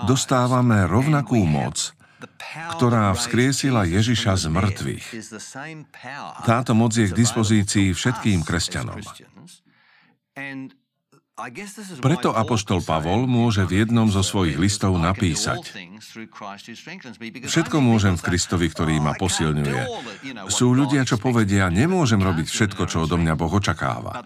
dostávame 0.09 0.89
rovnakú 0.89 1.45
moc, 1.45 1.93
ktorá 2.77 3.13
vzkriesila 3.13 3.85
Ježiša 3.85 4.33
z 4.33 4.45
mŕtvych. 4.49 5.05
Táto 6.41 6.73
moc 6.73 6.97
je 6.97 7.05
k 7.05 7.13
dispozícii 7.13 7.93
všetkým 7.93 8.41
kresťanom. 8.41 8.97
Preto 12.03 12.29
apoštol 12.35 12.85
Pavol 12.85 13.25
môže 13.25 13.65
v 13.65 13.81
jednom 13.81 14.05
zo 14.11 14.21
svojich 14.21 14.61
listov 14.61 14.93
napísať 14.99 15.73
Všetko 17.45 17.77
môžem 17.79 18.17
v 18.17 18.25
Kristovi, 18.25 18.67
ktorý 18.67 18.97
ma 18.97 19.13
posilňuje. 19.15 19.83
Sú 20.49 20.73
ľudia, 20.73 21.05
čo 21.05 21.21
povedia, 21.21 21.69
nemôžem 21.69 22.19
robiť 22.19 22.49
všetko, 22.49 22.89
čo 22.89 23.05
odo 23.05 23.21
mňa 23.21 23.33
Boh 23.37 23.53
očakáva. 23.53 24.25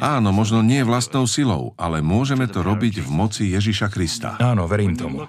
Áno, 0.00 0.30
možno 0.30 0.62
nie 0.62 0.86
vlastnou 0.86 1.26
silou, 1.26 1.74
ale 1.76 2.00
môžeme 2.00 2.46
to 2.46 2.62
robiť 2.62 3.02
v 3.02 3.08
moci 3.10 3.50
Ježiša 3.50 3.90
Krista. 3.90 4.38
Áno, 4.38 4.70
verím 4.70 4.94
tomu. 4.94 5.26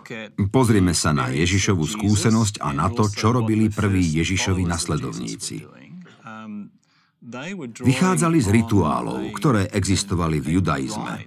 Pozrime 0.53 0.93
sa 0.93 1.11
na 1.11 1.33
Ježišovú 1.33 1.83
skúsenosť 1.83 2.61
a 2.61 2.71
na 2.71 2.87
to, 2.93 3.09
čo 3.09 3.33
robili 3.33 3.67
prví 3.67 4.05
Ježišovi 4.21 4.63
nasledovníci. 4.69 5.80
Vychádzali 7.85 8.41
z 8.41 8.49
rituálov, 8.49 9.29
ktoré 9.37 9.69
existovali 9.69 10.41
v 10.41 10.57
judaizme. 10.57 11.21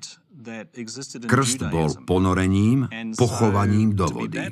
Krst 1.25 1.61
bol 1.71 1.95
ponorením, 2.03 2.91
pochovaním 3.15 3.95
do 3.95 4.11
vody. 4.11 4.51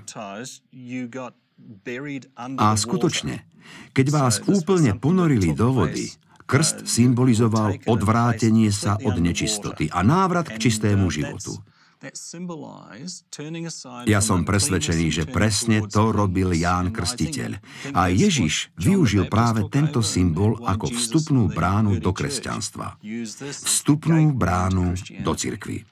A 2.56 2.66
skutočne, 2.78 3.44
keď 3.92 4.06
vás 4.08 4.38
úplne 4.46 4.94
ponorili 4.96 5.50
do 5.52 5.75
vody, 5.75 6.14
krst 6.46 6.87
symbolizoval 6.87 7.90
odvrátenie 7.90 8.70
sa 8.70 8.96
od 9.02 9.18
nečistoty 9.18 9.90
a 9.90 10.00
návrat 10.06 10.46
k 10.46 10.70
čistému 10.70 11.11
životu. 11.11 11.58
Ja 14.11 14.18
som 14.18 14.42
presvedčený, 14.42 15.06
že 15.14 15.25
presne 15.30 15.87
to 15.87 16.11
robil 16.11 16.50
Ján 16.50 16.90
Krstiteľ. 16.90 17.62
A 17.94 18.11
Ježiš 18.11 18.75
využil 18.75 19.30
práve 19.30 19.71
tento 19.71 20.02
symbol 20.02 20.59
ako 20.66 20.90
vstupnú 20.90 21.47
bránu 21.54 22.02
do 22.02 22.11
kresťanstva. 22.11 22.99
Vstupnú 23.47 24.35
bránu 24.35 24.99
do 25.23 25.32
cirkvy. 25.38 25.87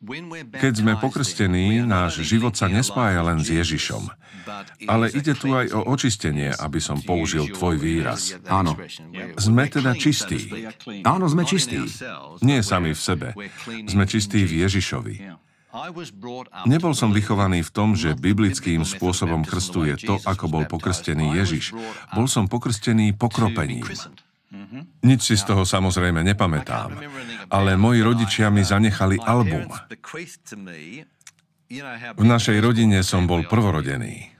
Keď 0.00 0.72
sme 0.80 0.96
pokrstení, 0.96 1.84
náš 1.84 2.24
život 2.24 2.56
sa 2.56 2.72
nespája 2.72 3.20
len 3.20 3.36
s 3.44 3.52
Ježišom. 3.52 4.08
Ale 4.88 5.12
ide 5.12 5.36
tu 5.36 5.52
aj 5.52 5.76
o 5.76 5.92
očistenie, 5.92 6.56
aby 6.56 6.80
som 6.80 7.04
použil 7.04 7.52
tvoj 7.52 7.76
výraz. 7.76 8.32
Áno. 8.48 8.80
Sme 9.36 9.68
teda 9.68 9.92
čistí. 9.92 10.48
Áno, 11.04 11.28
sme 11.28 11.44
čistí. 11.44 11.84
Nie 12.40 12.64
sami 12.64 12.96
v 12.96 13.00
sebe. 13.00 13.28
Sme 13.84 14.08
čistí 14.08 14.48
v 14.48 14.64
Ježišovi. 14.64 15.14
Nebol 16.66 16.96
som 16.96 17.14
vychovaný 17.14 17.62
v 17.62 17.70
tom, 17.70 17.94
že 17.94 18.18
biblickým 18.18 18.82
spôsobom 18.82 19.44
krstu 19.46 19.86
je 19.86 19.96
to, 20.00 20.16
ako 20.24 20.48
bol 20.50 20.64
pokrstený 20.66 21.36
Ježiš. 21.38 21.76
Bol 22.16 22.26
som 22.26 22.48
pokrstený 22.48 23.14
pokropením. 23.14 23.84
Nič 25.06 25.20
si 25.30 25.34
z 25.38 25.46
toho 25.46 25.62
samozrejme 25.62 26.26
nepamätám, 26.26 26.98
ale 27.50 27.76
moji 27.76 28.00
rodičia 28.00 28.48
mi 28.48 28.62
zanechali 28.64 29.18
album. 29.20 29.66
V 32.16 32.24
našej 32.24 32.58
rodine 32.58 33.02
som 33.06 33.26
bol 33.26 33.46
prvorodený. 33.46 34.34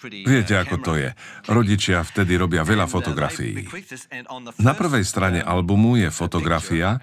Viete, 0.00 0.56
ako 0.56 0.76
to 0.80 0.92
je. 0.96 1.12
Rodičia 1.44 2.00
vtedy 2.00 2.40
robia 2.40 2.64
veľa 2.64 2.88
fotografií. 2.88 3.68
Na 4.56 4.72
prvej 4.72 5.04
strane 5.04 5.44
albumu 5.44 6.00
je 6.00 6.08
fotografia 6.08 6.96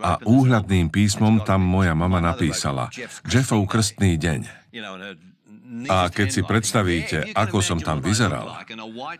a 0.00 0.16
úhľadným 0.24 0.88
písmom 0.88 1.44
tam 1.44 1.60
moja 1.60 1.92
mama 1.92 2.24
napísala 2.24 2.88
Jeffov 3.28 3.68
krstný 3.68 4.16
deň. 4.16 4.40
A 5.88 6.08
keď 6.08 6.28
si 6.32 6.40
predstavíte, 6.40 7.36
ako 7.36 7.60
som 7.60 7.76
tam 7.76 8.00
vyzeral, 8.00 8.56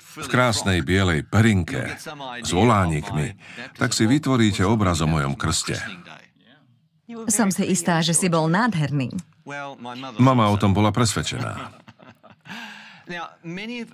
v 0.00 0.26
krásnej 0.32 0.80
bielej 0.80 1.28
perinke 1.28 1.92
s 2.40 2.50
volánikmi, 2.56 3.36
tak 3.76 3.92
si 3.92 4.08
vytvoríte 4.08 4.64
obraz 4.64 5.04
o 5.04 5.08
mojom 5.08 5.36
krste. 5.36 5.76
Som 7.28 7.52
si 7.52 7.68
istá, 7.68 8.00
že 8.00 8.16
si 8.16 8.32
bol 8.32 8.48
nádherný. 8.48 9.12
Mama 10.16 10.48
o 10.48 10.56
tom 10.56 10.72
bola 10.72 10.88
presvedčená. 10.92 11.84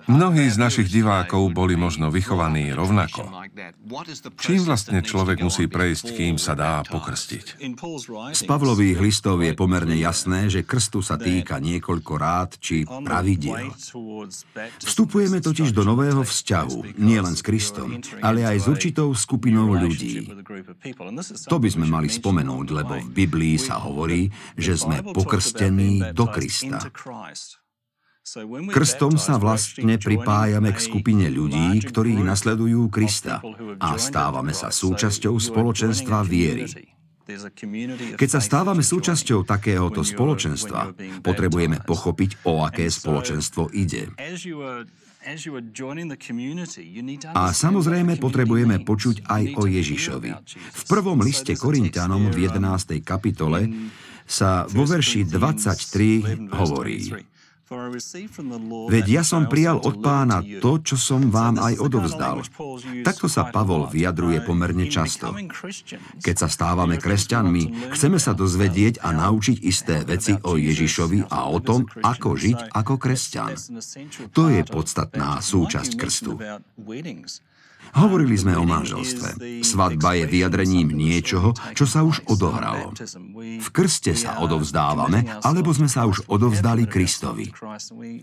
Mnohí 0.05 0.45
z 0.51 0.57
našich 0.59 0.91
divákov 0.91 1.55
boli 1.55 1.79
možno 1.79 2.11
vychovaní 2.11 2.75
rovnako. 2.75 3.31
Čím 4.35 4.67
vlastne 4.67 4.99
človek 4.99 5.39
musí 5.39 5.71
prejsť, 5.71 6.05
kým 6.11 6.35
sa 6.35 6.53
dá 6.53 6.83
pokrstiť? 6.83 7.63
Z 8.35 8.41
Pavlových 8.43 8.99
listov 8.99 9.39
je 9.39 9.55
pomerne 9.55 9.95
jasné, 9.95 10.51
že 10.51 10.67
krstu 10.67 10.99
sa 10.99 11.15
týka 11.15 11.63
niekoľko 11.63 12.13
rád 12.19 12.49
či 12.59 12.83
pravidiel. 12.83 13.71
Vstupujeme 14.83 15.39
totiž 15.39 15.71
do 15.71 15.87
nového 15.87 16.21
vzťahu, 16.23 16.99
nielen 16.99 17.33
s 17.35 17.41
Kristom, 17.41 18.03
ale 18.19 18.43
aj 18.43 18.57
s 18.63 18.67
určitou 18.67 19.15
skupinou 19.15 19.71
ľudí. 19.71 20.27
To 21.47 21.57
by 21.57 21.69
sme 21.71 21.87
mali 21.87 22.11
spomenúť, 22.11 22.67
lebo 22.75 22.93
v 22.99 23.09
Biblii 23.11 23.55
sa 23.55 23.79
hovorí, 23.79 24.27
že 24.59 24.75
sme 24.75 25.01
pokrstení 25.01 26.11
do 26.11 26.27
Krista. 26.27 26.83
Krstom 28.73 29.21
sa 29.21 29.37
vlastne 29.37 30.01
pripájame 30.01 30.73
k 30.73 30.79
skupine 30.81 31.29
ľudí, 31.29 31.77
ktorí 31.85 32.17
nasledujú 32.25 32.89
Krista 32.89 33.37
a 33.77 34.01
stávame 34.01 34.49
sa 34.49 34.73
súčasťou 34.73 35.37
spoločenstva 35.37 36.25
viery. 36.25 36.65
Keď 38.17 38.29
sa 38.29 38.41
stávame 38.41 38.81
súčasťou 38.81 39.45
takéhoto 39.45 40.01
spoločenstva, 40.01 40.97
potrebujeme 41.21 41.85
pochopiť, 41.85 42.49
o 42.49 42.65
aké 42.65 42.89
spoločenstvo 42.89 43.69
ide. 43.77 44.09
A 47.29 47.43
samozrejme 47.49 48.13
potrebujeme 48.17 48.77
počuť 48.81 49.15
aj 49.25 49.43
o 49.53 49.63
Ježišovi. 49.69 50.31
V 50.53 50.83
prvom 50.89 51.21
liste 51.21 51.53
Korintianom 51.53 52.33
v 52.33 52.49
11. 52.49 53.05
kapitole 53.05 53.69
sa 54.25 54.65
vo 54.65 54.89
verši 54.89 55.29
23 55.29 56.57
hovorí 56.57 57.13
Veď 58.85 59.05
ja 59.09 59.23
som 59.25 59.49
prijal 59.49 59.81
od 59.81 59.97
pána 59.97 60.45
to, 60.61 60.77
čo 60.85 60.93
som 61.01 61.33
vám 61.33 61.57
aj 61.57 61.81
odovzdal. 61.81 62.45
Takto 63.01 63.25
sa 63.25 63.49
Pavol 63.49 63.89
vyjadruje 63.89 64.45
pomerne 64.45 64.85
často. 64.85 65.33
Keď 66.21 66.35
sa 66.37 66.45
stávame 66.45 67.01
kresťanmi, 67.01 67.89
chceme 67.97 68.21
sa 68.21 68.37
dozvedieť 68.37 69.01
a 69.01 69.09
naučiť 69.17 69.57
isté 69.65 70.05
veci 70.05 70.37
o 70.45 70.61
Ježišovi 70.61 71.25
a 71.25 71.49
o 71.49 71.57
tom, 71.57 71.89
ako 72.05 72.37
žiť 72.37 72.69
ako 72.69 72.93
kresťan. 73.01 73.57
To 74.37 74.53
je 74.53 74.61
podstatná 74.61 75.41
súčasť 75.41 75.91
krstu. 75.97 76.37
Hovorili 77.95 78.35
sme 78.35 78.59
o 78.59 78.67
manželstve. 78.67 79.63
Svadba 79.63 80.19
je 80.19 80.27
vyjadrením 80.27 80.91
niečoho, 80.91 81.55
čo 81.71 81.87
sa 81.87 82.03
už 82.03 82.27
odohralo. 82.27 82.91
V 83.39 83.67
krste 83.71 84.11
sa 84.11 84.43
odovzdávame, 84.43 85.23
alebo 85.39 85.71
sme 85.71 85.87
sa 85.87 86.03
už 86.03 86.27
odovzdali 86.27 86.91
Kristovi. 86.91 87.55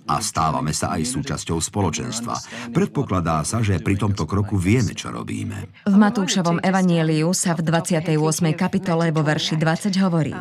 A 0.05 0.21
stávame 0.21 0.77
sa 0.77 0.93
aj 0.93 1.09
súčasťou 1.09 1.57
spoločenstva. 1.57 2.37
Predpokladá 2.77 3.41
sa, 3.49 3.65
že 3.65 3.81
pri 3.81 3.97
tomto 3.97 4.29
kroku 4.29 4.61
vieme, 4.61 4.93
čo 4.93 5.09
robíme. 5.09 5.89
V 5.89 5.97
Matúšovom 5.97 6.61
evanieliu 6.61 7.33
sa 7.33 7.57
v 7.57 7.65
28. 7.65 8.13
kapitole 8.53 9.09
vo 9.09 9.25
verši 9.25 9.57
20 9.57 10.05
hovorí 10.05 10.37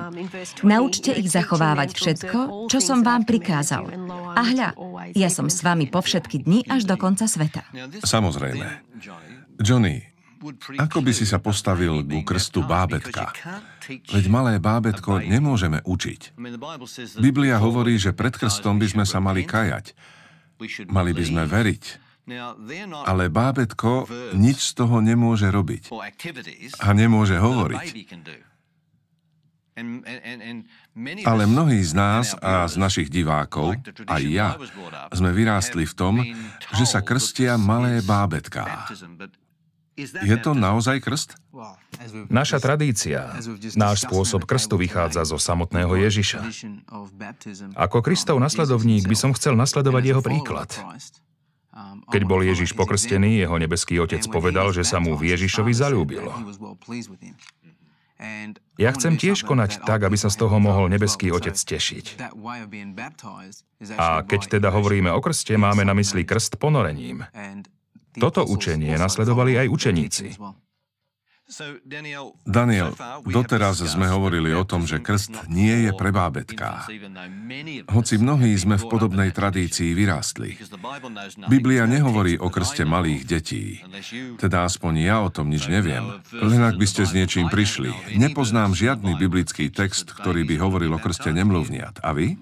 Naučte 0.68 1.16
ich 1.16 1.32
zachovávať 1.32 1.96
všetko, 1.96 2.68
čo 2.68 2.80
som 2.84 3.00
vám 3.00 3.24
prikázal. 3.24 3.88
A 4.36 4.42
hľa, 4.44 4.70
ja 5.16 5.32
som 5.32 5.48
s 5.48 5.64
vami 5.64 5.88
po 5.88 6.04
všetky 6.04 6.44
dni 6.44 6.68
až 6.68 6.84
do 6.84 7.00
konca 7.00 7.32
sveta. 7.32 7.64
Samozrejme. 8.04 8.91
Johnny, 9.62 10.12
ako 10.82 11.06
by 11.06 11.12
si 11.14 11.30
sa 11.30 11.38
postavil 11.38 12.02
ku 12.02 12.26
krstu 12.26 12.66
bábetka? 12.66 13.30
Veď 13.86 14.26
malé 14.26 14.58
bábetko 14.58 15.22
nemôžeme 15.22 15.86
učiť. 15.86 16.34
Biblia 17.22 17.62
hovorí, 17.62 18.02
že 18.02 18.10
pred 18.10 18.34
krstom 18.34 18.82
by 18.82 18.88
sme 18.90 19.06
sa 19.06 19.22
mali 19.22 19.46
kajať. 19.46 19.94
Mali 20.90 21.12
by 21.14 21.24
sme 21.26 21.44
veriť. 21.46 21.84
Ale 23.06 23.30
bábetko 23.30 24.10
nič 24.38 24.74
z 24.74 24.82
toho 24.82 24.98
nemôže 25.02 25.50
robiť. 25.50 25.94
A 26.82 26.88
nemôže 26.94 27.38
hovoriť. 27.38 27.86
Ale 31.24 31.48
mnohí 31.48 31.80
z 31.80 31.94
nás 31.96 32.36
a 32.44 32.68
z 32.68 32.76
našich 32.76 33.08
divákov, 33.08 33.80
aj 34.12 34.24
ja, 34.28 34.60
sme 35.16 35.32
vyrástli 35.32 35.88
v 35.88 35.94
tom, 35.96 36.16
že 36.76 36.84
sa 36.84 37.00
krstia 37.00 37.56
malé 37.56 38.04
bábetká. 38.04 38.92
Je 40.02 40.36
to 40.40 40.52
naozaj 40.52 41.04
krst? 41.04 41.36
Naša 42.32 42.58
tradícia, 42.64 43.36
náš 43.76 44.08
spôsob 44.08 44.48
krstu 44.48 44.80
vychádza 44.80 45.28
zo 45.28 45.38
samotného 45.38 45.94
Ježiša. 45.96 46.42
Ako 47.76 48.00
Kristov 48.00 48.40
nasledovník 48.40 49.06
by 49.06 49.16
som 49.16 49.32
chcel 49.36 49.54
nasledovať 49.60 50.04
jeho 50.04 50.22
príklad. 50.24 50.72
Keď 52.12 52.22
bol 52.28 52.44
Ježiš 52.44 52.76
pokrstený, 52.76 53.48
jeho 53.48 53.56
nebeský 53.56 53.96
otec 54.04 54.20
povedal, 54.28 54.76
že 54.76 54.84
sa 54.84 55.00
mu 55.00 55.16
v 55.16 55.32
Ježišovi 55.32 55.72
zalúbilo. 55.72 56.36
Ja 58.78 58.90
chcem 58.94 59.18
tiež 59.18 59.42
konať 59.46 59.82
tak, 59.82 60.06
aby 60.06 60.18
sa 60.18 60.30
z 60.30 60.38
toho 60.38 60.62
mohol 60.62 60.90
nebeský 60.94 61.34
Otec 61.34 61.58
tešiť. 61.58 62.22
A 63.98 64.08
keď 64.22 64.42
teda 64.58 64.70
hovoríme 64.70 65.10
o 65.10 65.20
krste, 65.22 65.58
máme 65.58 65.82
na 65.82 65.98
mysli 65.98 66.22
krst 66.22 66.62
ponorením. 66.62 67.26
Toto 68.18 68.46
učenie 68.46 68.94
nasledovali 69.00 69.58
aj 69.58 69.68
učeníci. 69.72 70.26
Daniel, 72.48 72.96
doteraz 73.28 73.84
sme 73.84 74.08
hovorili 74.08 74.56
o 74.56 74.64
tom, 74.64 74.88
že 74.88 75.04
krst 75.04 75.52
nie 75.52 75.88
je 75.88 75.92
pre 75.92 76.16
bábetká. 76.16 76.88
Hoci 77.92 78.16
mnohí 78.16 78.56
sme 78.56 78.80
v 78.80 78.88
podobnej 78.88 79.36
tradícii 79.36 79.92
vyrástli. 79.92 80.56
Biblia 81.52 81.84
nehovorí 81.84 82.40
o 82.40 82.48
krste 82.48 82.88
malých 82.88 83.24
detí. 83.28 83.84
Teda 84.40 84.64
aspoň 84.64 84.94
ja 85.04 85.18
o 85.20 85.30
tom 85.30 85.52
nič 85.52 85.68
neviem. 85.68 86.24
Len 86.32 86.62
ak 86.64 86.80
by 86.80 86.88
ste 86.88 87.04
s 87.04 87.12
niečím 87.12 87.52
prišli. 87.52 88.16
Nepoznám 88.16 88.72
žiadny 88.72 89.20
biblický 89.20 89.68
text, 89.68 90.16
ktorý 90.16 90.48
by 90.48 90.56
hovoril 90.56 90.96
o 90.96 91.04
krste 91.04 91.36
nemluvniat. 91.36 92.00
A 92.00 92.16
vy? 92.16 92.40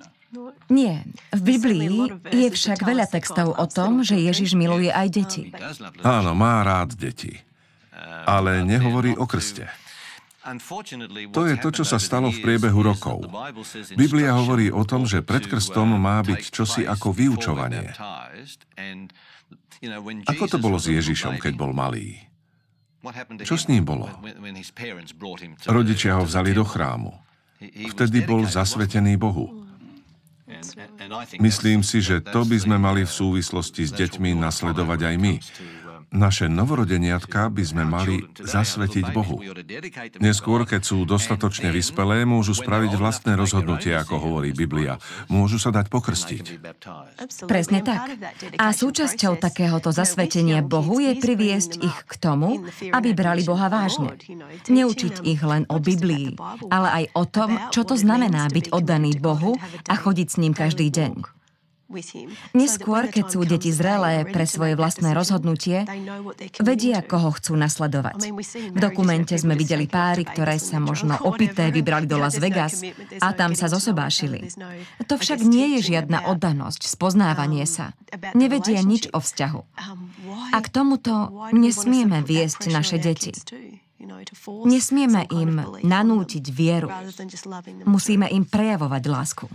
Nie. 0.70 1.02
V 1.34 1.42
Biblii 1.42 2.14
je 2.30 2.48
však 2.54 2.86
veľa 2.86 3.10
textov 3.10 3.58
o 3.58 3.66
tom, 3.66 4.06
že 4.06 4.22
Ježiš 4.22 4.54
miluje 4.54 4.94
aj 4.94 5.08
deti. 5.10 5.44
Áno, 6.06 6.38
má 6.38 6.62
rád 6.62 6.94
deti. 6.94 7.49
Ale 8.26 8.64
nehovorí 8.64 9.16
o 9.18 9.26
krste. 9.28 9.68
To 11.36 11.44
je 11.46 11.56
to, 11.60 11.70
čo 11.70 11.84
sa 11.84 12.00
stalo 12.00 12.32
v 12.32 12.40
priebehu 12.40 12.80
rokov. 12.80 13.22
Biblia 13.94 14.34
hovorí 14.34 14.72
o 14.72 14.88
tom, 14.88 15.04
že 15.04 15.22
pred 15.22 15.46
krstom 15.46 16.00
má 16.00 16.24
byť 16.24 16.42
čosi 16.50 16.88
ako 16.88 17.12
vyučovanie. 17.12 17.92
Ako 20.26 20.46
to 20.48 20.58
bolo 20.58 20.80
s 20.80 20.88
Ježišom, 20.88 21.38
keď 21.38 21.54
bol 21.60 21.76
malý? 21.76 22.18
Čo 23.44 23.56
s 23.56 23.72
ním 23.72 23.88
bolo? 23.88 24.12
Rodičia 25.68 26.20
ho 26.20 26.24
vzali 26.28 26.52
do 26.52 26.68
chrámu. 26.68 27.16
Vtedy 27.96 28.24
bol 28.24 28.44
zasvetený 28.48 29.20
Bohu. 29.20 29.68
Myslím 31.40 31.86
si, 31.86 32.04
že 32.04 32.20
to 32.20 32.44
by 32.44 32.58
sme 32.60 32.76
mali 32.76 33.06
v 33.06 33.12
súvislosti 33.12 33.88
s 33.88 33.92
deťmi 33.96 34.36
nasledovať 34.36 35.00
aj 35.14 35.16
my. 35.16 35.34
Naše 36.10 36.50
novorodeniatka 36.50 37.54
by 37.54 37.64
sme 37.64 37.84
mali 37.86 38.26
zasvetiť 38.42 39.14
Bohu. 39.14 39.38
Neskôr, 40.18 40.66
keď 40.66 40.82
sú 40.82 41.06
dostatočne 41.06 41.70
vyspelé, 41.70 42.26
môžu 42.26 42.58
spraviť 42.58 42.92
vlastné 42.98 43.38
rozhodnutie, 43.38 43.94
ako 43.94 44.18
hovorí 44.18 44.50
Biblia. 44.50 44.98
Môžu 45.30 45.62
sa 45.62 45.70
dať 45.70 45.86
pokrstiť. 45.94 46.46
Presne 47.46 47.86
tak. 47.86 48.18
A 48.58 48.74
súčasťou 48.74 49.38
takéhoto 49.38 49.94
zasvetenia 49.94 50.66
Bohu 50.66 50.98
je 50.98 51.14
priviesť 51.14 51.78
ich 51.78 51.98
k 52.10 52.14
tomu, 52.18 52.66
aby 52.90 53.10
brali 53.14 53.46
Boha 53.46 53.70
vážne. 53.70 54.18
Neučiť 54.66 55.22
ich 55.30 55.42
len 55.46 55.70
o 55.70 55.78
Biblii, 55.78 56.34
ale 56.74 56.90
aj 56.90 57.06
o 57.14 57.24
tom, 57.30 57.50
čo 57.70 57.86
to 57.86 57.94
znamená 57.94 58.50
byť 58.50 58.74
oddaný 58.74 59.22
Bohu 59.22 59.54
a 59.86 59.94
chodiť 59.94 60.28
s 60.28 60.40
ním 60.42 60.58
každý 60.58 60.90
deň. 60.90 61.39
Neskôr, 62.54 63.10
keď 63.10 63.26
sú 63.34 63.42
deti 63.50 63.74
zrelé 63.74 64.22
pre 64.30 64.46
svoje 64.46 64.78
vlastné 64.78 65.18
rozhodnutie, 65.18 65.90
vedia, 66.62 67.02
koho 67.02 67.34
chcú 67.34 67.58
nasledovať. 67.58 68.30
V 68.70 68.78
dokumente 68.78 69.34
sme 69.42 69.58
videli 69.58 69.90
páry, 69.90 70.22
ktoré 70.22 70.62
sa 70.62 70.78
možno 70.78 71.18
opité 71.26 71.74
vybrali 71.74 72.06
do 72.06 72.22
Las 72.22 72.38
Vegas 72.38 72.86
a 73.18 73.34
tam 73.34 73.58
sa 73.58 73.66
zosobášili. 73.66 74.54
To 75.10 75.18
však 75.18 75.42
nie 75.42 75.82
je 75.82 75.98
žiadna 75.98 76.30
oddanosť, 76.30 76.86
spoznávanie 76.86 77.66
um, 77.66 77.74
sa. 77.74 77.86
Nevedia 78.38 78.86
nič 78.86 79.10
o 79.10 79.18
vzťahu. 79.18 79.62
Um, 79.66 80.14
a 80.54 80.58
k 80.62 80.68
tomuto 80.70 81.50
nesmieme 81.50 82.22
viesť 82.22 82.70
naše 82.70 83.02
deti. 83.02 83.34
Nesmieme 84.46 85.26
im 85.34 85.82
nanútiť 85.84 86.46
vieru. 86.54 86.94
Musíme 87.90 88.30
im 88.30 88.46
prejavovať 88.46 89.04
lásku. 89.10 89.50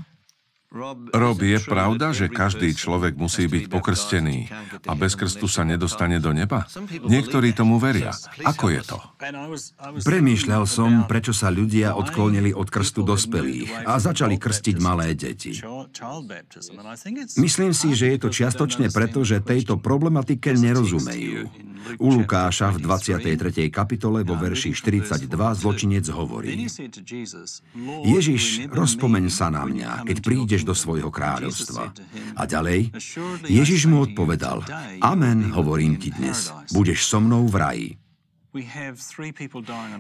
Rob, 1.15 1.39
je 1.39 1.59
pravda, 1.63 2.11
že 2.11 2.27
každý 2.27 2.75
človek 2.75 3.15
musí 3.15 3.47
byť 3.47 3.71
pokrstený 3.71 4.51
a 4.91 4.93
bez 4.99 5.15
krstu 5.15 5.47
sa 5.47 5.63
nedostane 5.63 6.19
do 6.19 6.35
neba? 6.35 6.67
Niektorí 7.07 7.55
tomu 7.55 7.79
veria. 7.79 8.11
Ako 8.43 8.75
je 8.75 8.83
to? 8.83 8.99
Premýšľal 10.03 10.67
som, 10.67 11.07
prečo 11.07 11.31
sa 11.31 11.55
ľudia 11.55 11.95
odklonili 11.95 12.51
od 12.51 12.67
krstu 12.75 13.07
dospelých 13.07 13.87
a 13.87 14.03
začali 14.03 14.35
krstiť 14.35 14.77
malé 14.83 15.15
deti. 15.15 15.63
Myslím 17.39 17.71
si, 17.71 17.95
že 17.95 18.11
je 18.11 18.19
to 18.19 18.29
čiastočne 18.35 18.91
preto, 18.91 19.23
že 19.23 19.47
tejto 19.47 19.79
problematike 19.79 20.59
nerozumejú. 20.59 21.47
U 22.01 22.09
Lukáša 22.14 22.73
v 22.75 22.79
23. 22.83 23.68
kapitole 23.68 24.25
vo 24.25 24.35
verši 24.38 24.73
42 24.73 25.29
zločinec 25.35 26.07
hovorí 26.11 26.66
Ježiš, 28.05 28.68
rozpomeň 28.70 29.25
sa 29.29 29.53
na 29.53 29.64
mňa, 29.68 30.09
keď 30.09 30.16
prídeš 30.20 30.62
do 30.64 30.73
svojho 30.73 31.09
kráľovstva. 31.12 31.92
A 32.38 32.42
ďalej, 32.49 32.94
Ježiš 33.47 33.87
mu 33.88 34.05
odpovedal, 34.05 34.64
Amen, 35.05 35.53
hovorím 35.53 36.01
ti 36.01 36.11
dnes, 36.14 36.51
budeš 36.73 37.07
so 37.09 37.20
mnou 37.20 37.47
v 37.49 37.57
raji. 37.57 37.90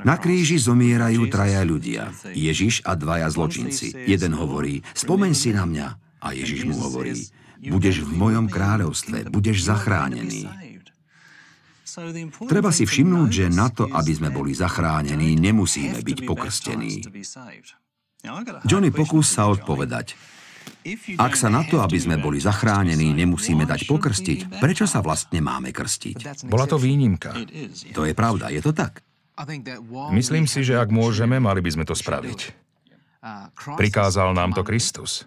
Na 0.06 0.14
kríži 0.14 0.62
zomierajú 0.62 1.26
traja 1.26 1.66
ľudia, 1.66 2.14
Ježiš 2.30 2.86
a 2.86 2.94
dvaja 2.94 3.26
zločinci. 3.26 4.06
Jeden 4.06 4.38
hovorí, 4.38 4.78
spomeň 4.94 5.32
si 5.34 5.50
na 5.50 5.66
mňa. 5.66 5.88
A 6.24 6.32
Ježiš 6.32 6.64
mu 6.64 6.78
hovorí, 6.78 7.18
budeš 7.60 8.06
v 8.06 8.14
mojom 8.14 8.46
kráľovstve, 8.48 9.28
budeš 9.28 9.66
zachránený. 9.66 10.48
Treba 12.50 12.70
si 12.74 12.84
všimnúť, 12.84 13.28
že 13.30 13.46
na 13.50 13.70
to, 13.70 13.86
aby 13.86 14.12
sme 14.14 14.28
boli 14.34 14.50
zachránení, 14.50 15.38
nemusíme 15.38 16.02
byť 16.02 16.18
pokrstení. 16.26 17.02
Johnny 18.66 18.90
pokús 18.90 19.30
sa 19.30 19.46
odpovedať. 19.52 20.16
Ak 21.20 21.36
sa 21.36 21.52
na 21.52 21.64
to, 21.64 21.80
aby 21.84 21.96
sme 22.00 22.16
boli 22.16 22.40
zachránení, 22.40 23.12
nemusíme 23.12 23.68
dať 23.68 23.84
pokrstiť, 23.84 24.38
prečo 24.60 24.88
sa 24.88 25.04
vlastne 25.04 25.40
máme 25.40 25.72
krstiť? 25.72 26.48
Bola 26.48 26.64
to 26.64 26.80
výnimka. 26.80 27.36
To 27.92 28.04
je 28.08 28.12
pravda, 28.16 28.48
je 28.48 28.60
to 28.64 28.72
tak? 28.72 29.04
Myslím 30.14 30.48
si, 30.48 30.64
že 30.64 30.78
ak 30.78 30.88
môžeme, 30.88 31.36
mali 31.42 31.60
by 31.60 31.70
sme 31.72 31.84
to 31.84 31.92
spraviť. 31.92 32.54
Prikázal 33.76 34.36
nám 34.36 34.52
to 34.52 34.64
Kristus. 34.64 35.24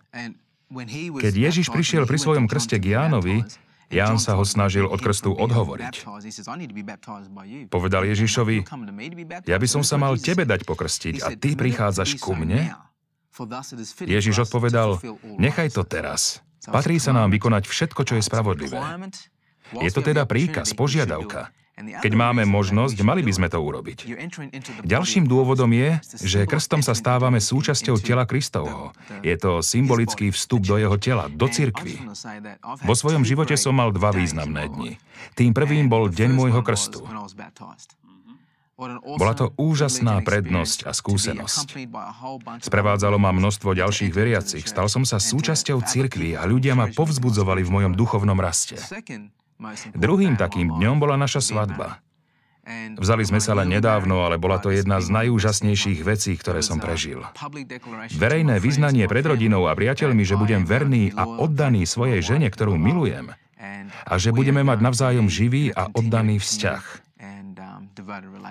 Keď 1.18 1.34
Ježiš 1.34 1.70
prišiel 1.74 2.04
pri 2.06 2.18
svojom 2.22 2.46
krste 2.46 2.78
k 2.78 2.98
Jánovi, 2.98 3.42
Ján 3.88 4.20
sa 4.20 4.36
ho 4.36 4.44
snažil 4.44 4.84
od 4.84 5.00
krstu 5.00 5.32
odhovoriť. 5.32 6.04
Povedal 7.72 8.04
Ježišovi, 8.04 8.58
ja 9.48 9.58
by 9.58 9.68
som 9.68 9.84
sa 9.84 9.96
mal 9.96 10.20
tebe 10.20 10.44
dať 10.44 10.68
pokrstiť 10.68 11.16
a 11.24 11.28
ty 11.40 11.56
prichádzaš 11.56 12.20
ku 12.20 12.36
mne? 12.36 12.76
Ježiš 14.04 14.50
odpovedal, 14.50 15.00
nechaj 15.40 15.72
to 15.72 15.88
teraz. 15.88 16.44
Patrí 16.68 17.00
sa 17.00 17.16
nám 17.16 17.32
vykonať 17.32 17.64
všetko, 17.64 18.02
čo 18.04 18.14
je 18.20 18.24
spravodlivé. 18.26 18.76
Je 19.80 19.92
to 19.92 20.04
teda 20.04 20.28
príkaz, 20.28 20.76
požiadavka. 20.76 21.52
Keď 21.78 22.14
máme 22.18 22.42
možnosť, 22.50 22.98
mali 23.06 23.22
by 23.22 23.32
sme 23.38 23.48
to 23.54 23.62
urobiť. 23.62 24.10
Ďalším 24.82 25.30
dôvodom 25.30 25.70
je, 25.78 26.02
že 26.26 26.50
krstom 26.50 26.82
sa 26.82 26.98
stávame 26.98 27.38
súčasťou 27.38 28.02
tela 28.02 28.26
Kristovho. 28.26 28.98
Je 29.22 29.38
to 29.38 29.62
symbolický 29.62 30.34
vstup 30.34 30.66
do 30.66 30.82
jeho 30.82 30.98
tela, 30.98 31.30
do 31.30 31.46
cirkvy. 31.46 32.02
Vo 32.82 32.98
svojom 32.98 33.22
živote 33.22 33.54
som 33.62 33.78
mal 33.78 33.94
dva 33.94 34.10
významné 34.10 34.74
dni. 34.74 34.92
Tým 35.38 35.54
prvým 35.54 35.86
bol 35.86 36.10
deň 36.10 36.30
môjho 36.34 36.66
krstu. 36.66 37.06
Bola 39.18 39.34
to 39.34 39.54
úžasná 39.58 40.22
prednosť 40.22 40.86
a 40.86 40.94
skúsenosť. 40.94 41.78
Sprevádzalo 42.62 43.18
ma 43.18 43.34
množstvo 43.34 43.74
ďalších 43.74 44.14
veriacich. 44.14 44.66
Stal 44.70 44.86
som 44.86 45.02
sa 45.02 45.18
súčasťou 45.18 45.82
cirkvy 45.82 46.38
a 46.38 46.46
ľudia 46.46 46.78
ma 46.78 46.86
povzbudzovali 46.90 47.66
v 47.66 47.74
mojom 47.74 47.94
duchovnom 47.98 48.38
raste. 48.38 48.78
Druhým 49.98 50.38
takým 50.38 50.70
dňom 50.70 51.02
bola 51.02 51.18
naša 51.18 51.42
svadba. 51.42 52.02
Vzali 53.00 53.24
sme 53.24 53.40
sa 53.40 53.56
len 53.56 53.72
nedávno, 53.72 54.28
ale 54.28 54.36
bola 54.36 54.60
to 54.60 54.76
jedna 54.76 55.00
z 55.00 55.08
najúžasnejších 55.08 56.04
vecí, 56.04 56.36
ktoré 56.36 56.60
som 56.60 56.84
prežil. 56.84 57.24
Verejné 58.12 58.60
vyznanie 58.60 59.08
pred 59.08 59.24
rodinou 59.24 59.72
a 59.72 59.74
priateľmi, 59.74 60.28
že 60.28 60.36
budem 60.36 60.68
verný 60.68 61.16
a 61.16 61.24
oddaný 61.24 61.88
svojej 61.88 62.20
žene, 62.20 62.52
ktorú 62.52 62.76
milujem, 62.76 63.32
a 64.04 64.14
že 64.20 64.36
budeme 64.36 64.68
mať 64.68 64.84
navzájom 64.84 65.32
živý 65.32 65.72
a 65.72 65.88
oddaný 65.96 66.44
vzťah. 66.44 66.84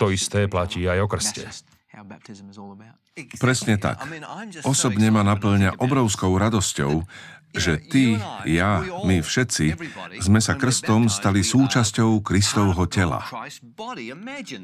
To 0.00 0.08
isté 0.08 0.48
platí 0.48 0.88
aj 0.88 0.98
o 1.04 1.08
krste. 1.12 1.44
Presne 3.40 3.80
tak. 3.80 4.04
Osobne 4.68 5.08
ma 5.08 5.24
naplňa 5.24 5.80
obrovskou 5.80 6.36
radosťou, 6.36 7.04
že 7.56 7.80
ty, 7.80 8.20
ja, 8.44 8.84
my 9.04 9.24
všetci 9.24 9.66
sme 10.20 10.40
sa 10.40 10.54
krstom 10.54 11.08
stali 11.08 11.40
súčasťou 11.40 12.20
Kristovho 12.20 12.84
tela. 12.86 13.24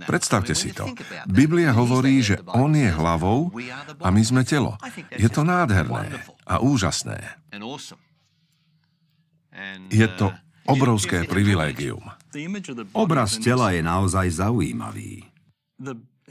Predstavte 0.05 0.53
si 0.53 0.71
to. 0.77 0.89
Biblia 1.27 1.73
hovorí, 1.73 2.21
že 2.21 2.41
On 2.53 2.71
je 2.73 2.89
hlavou 2.89 3.51
a 3.99 4.09
my 4.13 4.23
sme 4.23 4.43
telo. 4.45 4.77
Je 5.17 5.29
to 5.33 5.43
nádherné 5.43 6.23
a 6.45 6.61
úžasné. 6.61 7.19
Je 9.93 10.07
to 10.17 10.33
obrovské 10.69 11.25
privilégium. 11.27 12.05
Obraz 12.97 13.37
tela 13.37 13.75
je 13.75 13.83
naozaj 13.85 14.41
zaujímavý. 14.41 15.27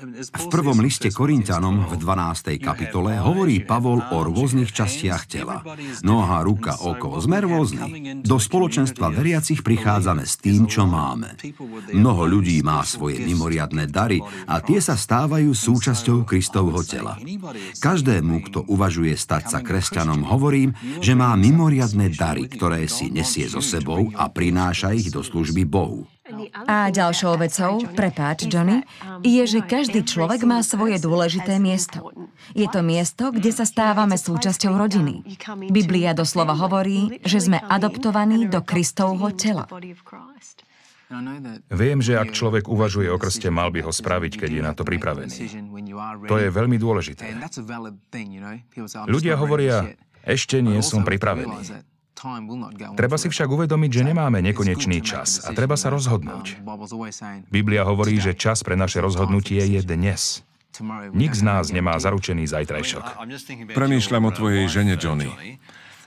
V 0.01 0.45
prvom 0.49 0.81
liste 0.81 1.13
Korintianom 1.13 1.85
v 1.85 1.93
12. 1.93 2.57
kapitole 2.57 3.21
hovorí 3.21 3.61
Pavol 3.61 4.01
o 4.01 4.25
rôznych 4.25 4.73
častiach 4.73 5.29
tela. 5.29 5.61
Noha, 6.01 6.41
ruka, 6.41 6.73
oko. 6.73 7.21
Sme 7.21 7.37
rôzni. 7.37 8.17
Do 8.25 8.41
spoločenstva 8.41 9.13
veriacich 9.13 9.61
prichádzame 9.61 10.25
s 10.25 10.41
tým, 10.41 10.65
čo 10.65 10.89
máme. 10.89 11.37
Mnoho 11.93 12.25
ľudí 12.25 12.65
má 12.65 12.81
svoje 12.81 13.21
mimoriadne 13.21 13.85
dary 13.85 14.17
a 14.49 14.57
tie 14.65 14.81
sa 14.81 14.97
stávajú 14.97 15.53
súčasťou 15.53 16.25
Kristovho 16.25 16.81
tela. 16.81 17.21
Každému, 17.77 18.49
kto 18.49 18.65
uvažuje 18.73 19.13
stať 19.13 19.53
sa 19.53 19.59
kresťanom, 19.61 20.25
hovorím, 20.25 20.73
že 20.97 21.13
má 21.13 21.29
mimoriadne 21.37 22.09
dary, 22.09 22.49
ktoré 22.49 22.89
si 22.89 23.13
nesie 23.13 23.45
so 23.45 23.61
sebou 23.61 24.09
a 24.17 24.33
prináša 24.33 24.97
ich 24.97 25.13
do 25.13 25.21
služby 25.21 25.61
Bohu. 25.69 26.09
A 26.67 26.91
ďalšou 26.91 27.37
vecou, 27.37 27.81
prepáč 27.95 28.45
Johnny, 28.49 28.83
je, 29.21 29.43
že 29.47 29.59
každý 29.63 30.05
človek 30.05 30.43
má 30.45 30.61
svoje 30.61 30.99
dôležité 31.01 31.57
miesto. 31.57 32.11
Je 32.57 32.67
to 32.67 32.81
miesto, 32.85 33.31
kde 33.31 33.53
sa 33.53 33.65
stávame 33.65 34.17
súčasťou 34.17 34.75
rodiny. 34.75 35.23
Biblia 35.71 36.11
doslova 36.11 36.57
hovorí, 36.57 37.21
že 37.23 37.39
sme 37.41 37.57
adoptovaní 37.61 38.49
do 38.49 38.59
Kristovho 38.65 39.31
tela. 39.33 39.65
Viem, 41.67 41.99
že 41.99 42.15
ak 42.15 42.31
človek 42.31 42.71
uvažuje 42.71 43.11
o 43.11 43.19
krste, 43.19 43.51
mal 43.51 43.67
by 43.67 43.83
ho 43.83 43.91
spraviť, 43.91 44.47
keď 44.47 44.49
je 44.49 44.61
na 44.63 44.71
to 44.71 44.87
pripravený. 44.87 45.35
To 46.31 46.35
je 46.39 46.47
veľmi 46.47 46.79
dôležité. 46.79 47.35
Ľudia 49.11 49.35
hovoria, 49.35 49.91
ešte 50.23 50.63
nie 50.63 50.79
som 50.79 51.03
pripravený. 51.03 51.90
Treba 52.93 53.17
si 53.17 53.27
však 53.33 53.49
uvedomiť, 53.49 53.91
že 53.91 54.03
nemáme 54.05 54.45
nekonečný 54.45 55.01
čas 55.01 55.41
a 55.41 55.57
treba 55.57 55.73
sa 55.73 55.89
rozhodnúť. 55.89 56.61
Biblia 57.49 57.81
hovorí, 57.81 58.21
že 58.21 58.37
čas 58.37 58.61
pre 58.61 58.77
naše 58.77 59.01
rozhodnutie 59.01 59.57
je 59.57 59.81
dnes. 59.81 60.45
Nik 61.11 61.33
z 61.35 61.41
nás 61.43 61.73
nemá 61.73 61.97
zaručený 61.99 62.47
zajtrajšok. 62.47 63.05
Premýšľam 63.75 64.23
o 64.29 64.31
tvojej 64.31 64.65
žene, 64.69 64.95
Johnny. 64.95 65.59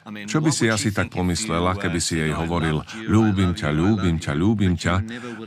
Čo 0.04 0.44
by 0.44 0.50
si 0.52 0.68
asi 0.68 0.92
tak 0.92 1.08
pomyslela, 1.08 1.80
keby 1.80 1.96
si 1.96 2.20
jej 2.20 2.32
hovoril 2.36 2.84
ľúbim 3.08 3.56
ťa, 3.56 3.72
ľúbim 3.72 4.20
ťa, 4.20 4.32
ľúbim 4.36 4.74
ťa, 4.76 4.94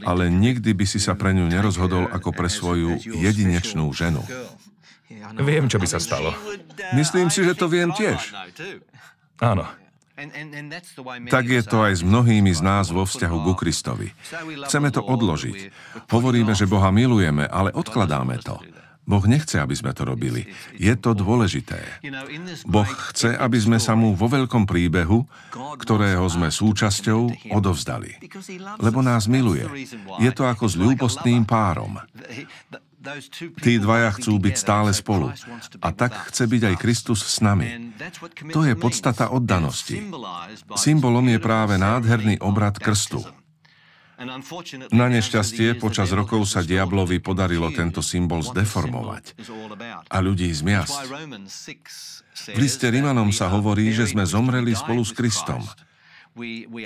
ale 0.01 0.33
nikdy 0.33 0.73
by 0.73 0.85
si 0.89 0.97
sa 0.97 1.13
pre 1.13 1.29
ňu 1.37 1.45
nerozhodol 1.45 2.09
ako 2.09 2.33
pre 2.33 2.49
svoju 2.49 2.97
jedinečnú 3.05 3.85
ženu. 3.93 4.25
Viem, 5.37 5.69
čo 5.69 5.77
by 5.77 5.87
sa 5.87 6.01
stalo. 6.01 6.33
Myslím 6.97 7.29
si, 7.29 7.45
že 7.45 7.53
to 7.53 7.69
viem 7.69 7.93
tiež. 7.93 8.33
Áno. 9.37 9.69
Tak 11.29 11.45
je 11.45 11.61
to 11.61 11.77
aj 11.85 11.93
s 11.93 12.03
mnohými 12.03 12.49
z 12.49 12.61
nás 12.65 12.89
vo 12.89 13.05
vzťahu 13.05 13.37
ku 13.45 13.53
Kristovi. 13.53 14.09
Chceme 14.65 14.89
to 14.89 15.05
odložiť. 15.05 15.57
Hovoríme, 16.09 16.57
že 16.57 16.65
Boha 16.65 16.89
milujeme, 16.89 17.45
ale 17.45 17.69
odkladáme 17.69 18.41
to. 18.41 18.57
Boh 19.07 19.23
nechce, 19.23 19.55
aby 19.55 19.71
sme 19.71 19.95
to 19.95 20.03
robili. 20.03 20.51
Je 20.75 20.91
to 20.99 21.15
dôležité. 21.15 21.79
Boh 22.67 22.83
chce, 22.83 23.39
aby 23.39 23.55
sme 23.55 23.79
sa 23.79 23.95
mu 23.95 24.11
vo 24.11 24.27
veľkom 24.27 24.67
príbehu, 24.67 25.23
ktorého 25.79 26.27
sme 26.27 26.51
súčasťou, 26.51 27.53
odovzdali. 27.55 28.19
Lebo 28.83 28.99
nás 28.99 29.31
miluje. 29.31 29.63
Je 30.19 30.31
to 30.35 30.43
ako 30.43 30.67
s 30.67 30.75
ľúbostným 30.75 31.47
párom. 31.47 32.03
Tí 33.61 33.73
dvaja 33.79 34.09
chcú 34.19 34.39
byť 34.41 34.55
stále 34.55 34.89
spolu. 34.91 35.31
A 35.79 35.89
tak 35.95 36.13
chce 36.31 36.43
byť 36.47 36.61
aj 36.73 36.75
Kristus 36.81 37.23
s 37.23 37.39
nami. 37.39 37.93
To 38.51 38.67
je 38.67 38.73
podstata 38.75 39.31
oddanosti. 39.31 40.01
Symbolom 40.75 41.25
je 41.31 41.39
práve 41.39 41.79
nádherný 41.79 42.39
obrad 42.43 42.75
krstu. 42.77 43.23
Na 44.89 45.05
nešťastie 45.13 45.77
počas 45.77 46.09
rokov 46.09 46.49
sa 46.49 46.65
diablovi 46.65 47.21
podarilo 47.21 47.69
tento 47.69 48.01
symbol 48.01 48.41
zdeformovať 48.41 49.37
a 50.09 50.17
ľudí 50.17 50.49
zmiasť. 50.49 50.97
V 52.53 52.57
liste 52.57 52.89
Rimanom 52.89 53.29
sa 53.29 53.45
hovorí, 53.53 53.93
že 53.93 54.09
sme 54.09 54.25
zomreli 54.25 54.73
spolu 54.73 55.05
s 55.05 55.13
Kristom. 55.13 55.61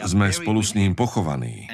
Sme 0.08 0.32
spolu 0.32 0.64
s 0.64 0.72
ním 0.74 0.96
pochovaní 0.96 1.68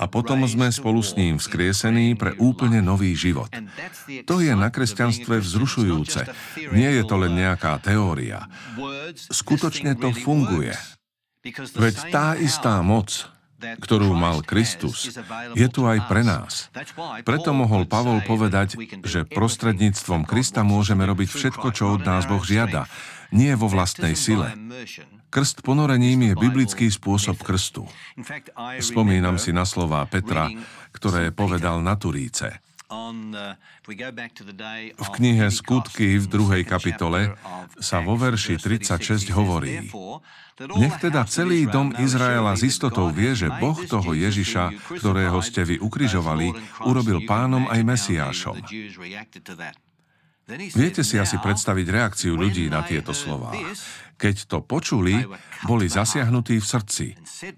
a 0.00 0.04
potom 0.08 0.42
sme 0.48 0.72
spolu 0.72 1.04
s 1.04 1.12
ním 1.14 1.36
vzkriesení 1.36 2.16
pre 2.16 2.32
úplne 2.40 2.80
nový 2.80 3.12
život. 3.12 3.52
To 4.24 4.40
je 4.40 4.52
na 4.56 4.72
kresťanstve 4.72 5.38
vzrušujúce. 5.44 6.26
Nie 6.72 6.96
je 6.96 7.02
to 7.04 7.20
len 7.20 7.36
nejaká 7.36 7.76
teória. 7.84 8.48
Skutočne 9.14 9.92
to 9.94 10.10
funguje. 10.16 10.72
Veď 11.76 11.96
tá 12.08 12.26
istá 12.38 12.80
moc, 12.80 13.28
ktorú 13.62 14.14
mal 14.14 14.42
Kristus, 14.42 15.10
je 15.54 15.66
tu 15.70 15.86
aj 15.86 16.06
pre 16.10 16.22
nás. 16.26 16.70
Preto 17.22 17.54
mohol 17.54 17.86
Pavol 17.86 18.22
povedať, 18.26 18.74
že 19.06 19.26
prostredníctvom 19.26 20.26
Krista 20.26 20.66
môžeme 20.66 21.06
robiť 21.06 21.28
všetko, 21.30 21.66
čo 21.70 21.98
od 21.98 22.02
nás 22.02 22.26
Boh 22.26 22.42
žiada, 22.42 22.90
nie 23.30 23.54
vo 23.54 23.70
vlastnej 23.70 24.18
sile. 24.18 24.50
Krst 25.32 25.64
ponorením 25.64 26.28
je 26.28 26.34
biblický 26.36 26.92
spôsob 26.92 27.40
krstu. 27.40 27.88
Spomínam 28.84 29.40
si 29.40 29.48
na 29.56 29.64
slová 29.64 30.04
Petra, 30.04 30.52
ktoré 30.92 31.32
povedal 31.32 31.80
na 31.80 31.96
Turíce. 31.96 32.60
V 35.00 35.08
knihe 35.16 35.48
Skutky 35.48 36.20
v 36.20 36.26
druhej 36.28 36.68
kapitole 36.68 37.32
sa 37.80 38.04
vo 38.04 38.20
verši 38.20 38.60
36 38.60 39.32
hovorí 39.32 39.88
Nech 40.76 41.00
teda 41.00 41.24
celý 41.24 41.64
dom 41.64 41.96
Izraela 41.96 42.52
s 42.52 42.68
istotou 42.68 43.08
vie, 43.08 43.32
že 43.32 43.48
Boh 43.56 43.80
toho 43.88 44.12
Ježiša, 44.12 44.92
ktorého 45.00 45.40
ste 45.40 45.64
vy 45.64 45.80
ukrižovali, 45.80 46.52
urobil 46.84 47.24
pánom 47.24 47.64
aj 47.72 47.80
Mesiášom. 47.80 48.60
Viete 50.76 51.00
si 51.00 51.16
asi 51.16 51.40
predstaviť 51.40 51.86
reakciu 51.88 52.36
ľudí 52.36 52.68
na 52.68 52.84
tieto 52.84 53.16
slová. 53.16 53.56
Keď 54.22 54.36
to 54.46 54.62
počuli, 54.62 55.26
boli 55.66 55.90
zasiahnutí 55.90 56.62
v 56.62 56.66
srdci 56.66 57.06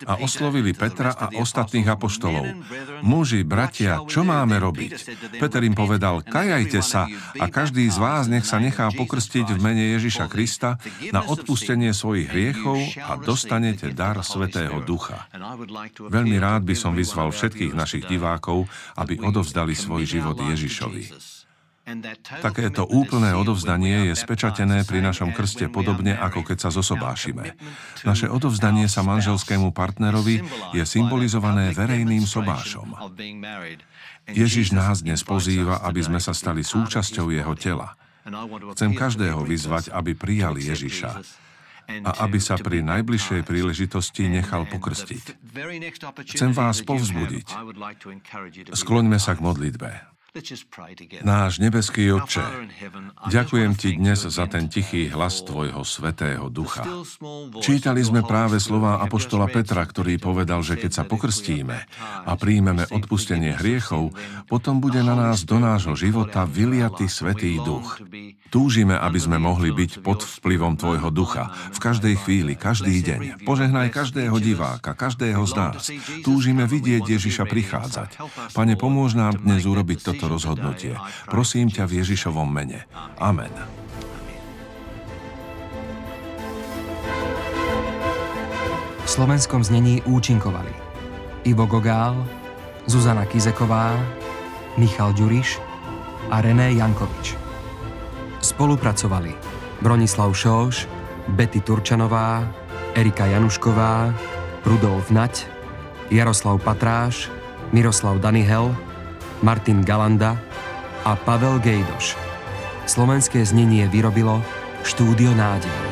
a 0.09 0.17
oslovili 0.25 0.73
Petra 0.73 1.13
a 1.13 1.29
ostatných 1.37 1.85
apoštolov. 1.85 2.65
Muži, 3.05 3.45
bratia, 3.45 4.01
čo 4.09 4.25
máme 4.25 4.57
robiť? 4.57 4.93
Peter 5.37 5.61
im 5.61 5.77
povedal, 5.77 6.25
kajajte 6.25 6.81
sa 6.81 7.05
a 7.37 7.45
každý 7.53 7.85
z 7.93 8.01
vás 8.01 8.33
nech 8.33 8.49
sa 8.49 8.57
nechá 8.57 8.89
pokrstiť 8.97 9.53
v 9.53 9.61
mene 9.61 9.93
Ježiša 9.93 10.25
Krista 10.33 10.81
na 11.13 11.21
odpustenie 11.21 11.93
svojich 11.93 12.33
hriechov 12.33 12.81
a 12.97 13.21
dostanete 13.21 13.93
dar 13.93 14.25
Svetého 14.25 14.81
Ducha. 14.81 15.29
Veľmi 16.01 16.41
rád 16.41 16.65
by 16.65 16.73
som 16.73 16.97
vyzval 16.97 17.29
všetkých 17.29 17.77
našich 17.77 18.09
divákov, 18.09 18.65
aby 18.97 19.21
odovzdali 19.21 19.77
svoj 19.77 20.09
život 20.09 20.41
Ježišovi. 20.41 21.44
Takéto 22.41 22.89
úplné 22.89 23.37
odovzdanie 23.37 24.09
je 24.09 24.15
spečatené 24.17 24.89
pri 24.89 25.05
našom 25.05 25.37
krste 25.37 25.69
podobne, 25.69 26.17
ako 26.17 26.41
keď 26.41 26.69
sa 26.69 26.71
zosobášime. 26.73 27.53
Naše 28.09 28.33
odovzdanie 28.33 28.89
sa 28.89 29.05
manželskému 29.05 29.69
partnerovi 29.77 30.41
je 30.73 30.85
symbolizované 30.89 31.77
verejným 31.77 32.25
sobášom. 32.25 32.97
Ježiš 34.33 34.73
nás 34.73 35.05
dnes 35.05 35.21
pozýva, 35.21 35.85
aby 35.85 36.01
sme 36.01 36.17
sa 36.25 36.33
stali 36.33 36.65
súčasťou 36.65 37.29
jeho 37.29 37.53
tela. 37.53 38.01
Chcem 38.73 38.97
každého 38.97 39.45
vyzvať, 39.45 39.93
aby 39.93 40.17
prijal 40.17 40.57
Ježiša 40.57 41.21
a 41.85 42.11
aby 42.25 42.41
sa 42.41 42.57
pri 42.57 42.81
najbližšej 42.81 43.45
príležitosti 43.45 44.33
nechal 44.33 44.65
pokrstiť. 44.65 45.37
Chcem 46.33 46.57
vás 46.57 46.81
povzbudiť. 46.81 47.47
Skloňme 48.73 49.21
sa 49.21 49.37
k 49.37 49.45
modlitbe. 49.45 50.14
Náš 51.23 51.63
nebeský 51.63 52.11
Otče, 52.11 52.43
ďakujem 53.31 53.79
Ti 53.79 53.95
dnes 53.95 54.19
za 54.19 54.51
ten 54.51 54.67
tichý 54.67 55.07
hlas 55.07 55.47
Tvojho 55.47 55.87
Svetého 55.87 56.51
Ducha. 56.51 56.83
Čítali 57.63 58.03
sme 58.03 58.27
práve 58.27 58.59
slova 58.59 58.99
Apoštola 59.07 59.47
Petra, 59.47 59.87
ktorý 59.87 60.19
povedal, 60.19 60.67
že 60.67 60.75
keď 60.75 60.91
sa 60.91 61.05
pokrstíme 61.07 61.87
a 62.27 62.35
príjmeme 62.35 62.83
odpustenie 62.91 63.55
hriechov, 63.63 64.11
potom 64.51 64.83
bude 64.83 65.07
na 65.07 65.15
nás 65.15 65.47
do 65.47 65.63
nášho 65.63 65.95
života 65.95 66.43
vyliatý 66.51 67.07
Svetý 67.07 67.55
Duch. 67.63 68.03
Túžime, 68.51 68.99
aby 68.99 69.19
sme 69.19 69.39
mohli 69.39 69.71
byť 69.71 70.03
pod 70.03 70.23
vplyvom 70.23 70.75
Tvojho 70.75 71.15
Ducha 71.15 71.55
v 71.75 71.79
každej 71.79 72.15
chvíli, 72.27 72.59
každý 72.59 73.03
deň. 73.07 73.47
Požehnaj 73.47 73.91
každého 73.95 74.35
diváka, 74.43 74.99
každého 74.99 75.43
z 75.47 75.53
nás. 75.59 75.91
Túžime 76.27 76.67
vidieť 76.67 77.03
Ježiša 77.07 77.47
prichádzať. 77.47 78.19
Pane, 78.55 78.75
pomôž 78.79 79.15
nám 79.19 79.43
dnes 79.43 79.67
urobiť 79.67 80.07
toto 80.07 80.24
toto 80.25 80.35
rozhodnutie. 80.41 80.97
Prosím 81.29 81.69
ťa 81.69 81.85
v 81.85 82.01
Ježišovom 82.01 82.49
mene. 82.49 82.89
Amen. 83.21 83.53
V 89.05 89.09
slovenskom 89.09 89.61
znení 89.61 90.01
účinkovali 90.09 90.73
Ivo 91.45 91.69
Gogál, 91.69 92.17
Zuzana 92.89 93.29
Kizeková, 93.29 93.93
Michal 94.81 95.13
Ďuriš 95.13 95.61
a 96.33 96.41
René 96.41 96.73
Jankovič. 96.81 97.37
Spolupracovali 98.41 99.37
Bronislav 99.85 100.33
Šóš, 100.33 100.89
Betty 101.37 101.61
Turčanová, 101.61 102.49
Erika 102.97 103.29
Janušková, 103.29 104.13
Rudolf 104.65 105.13
Nať, 105.13 105.45
Jaroslav 106.09 106.57
Patráš, 106.65 107.29
Miroslav 107.77 108.17
Danihel, 108.25 108.73
Martin 109.45 109.85
Galanda 109.85 110.41
a 111.05 111.13
Pavel 111.21 111.61
Gejdoš. 111.61 112.17
Slovenské 112.89 113.45
znenie 113.45 113.85
vyrobilo 113.93 114.41
Štúdio 114.89 115.37
Nádej. 115.37 115.84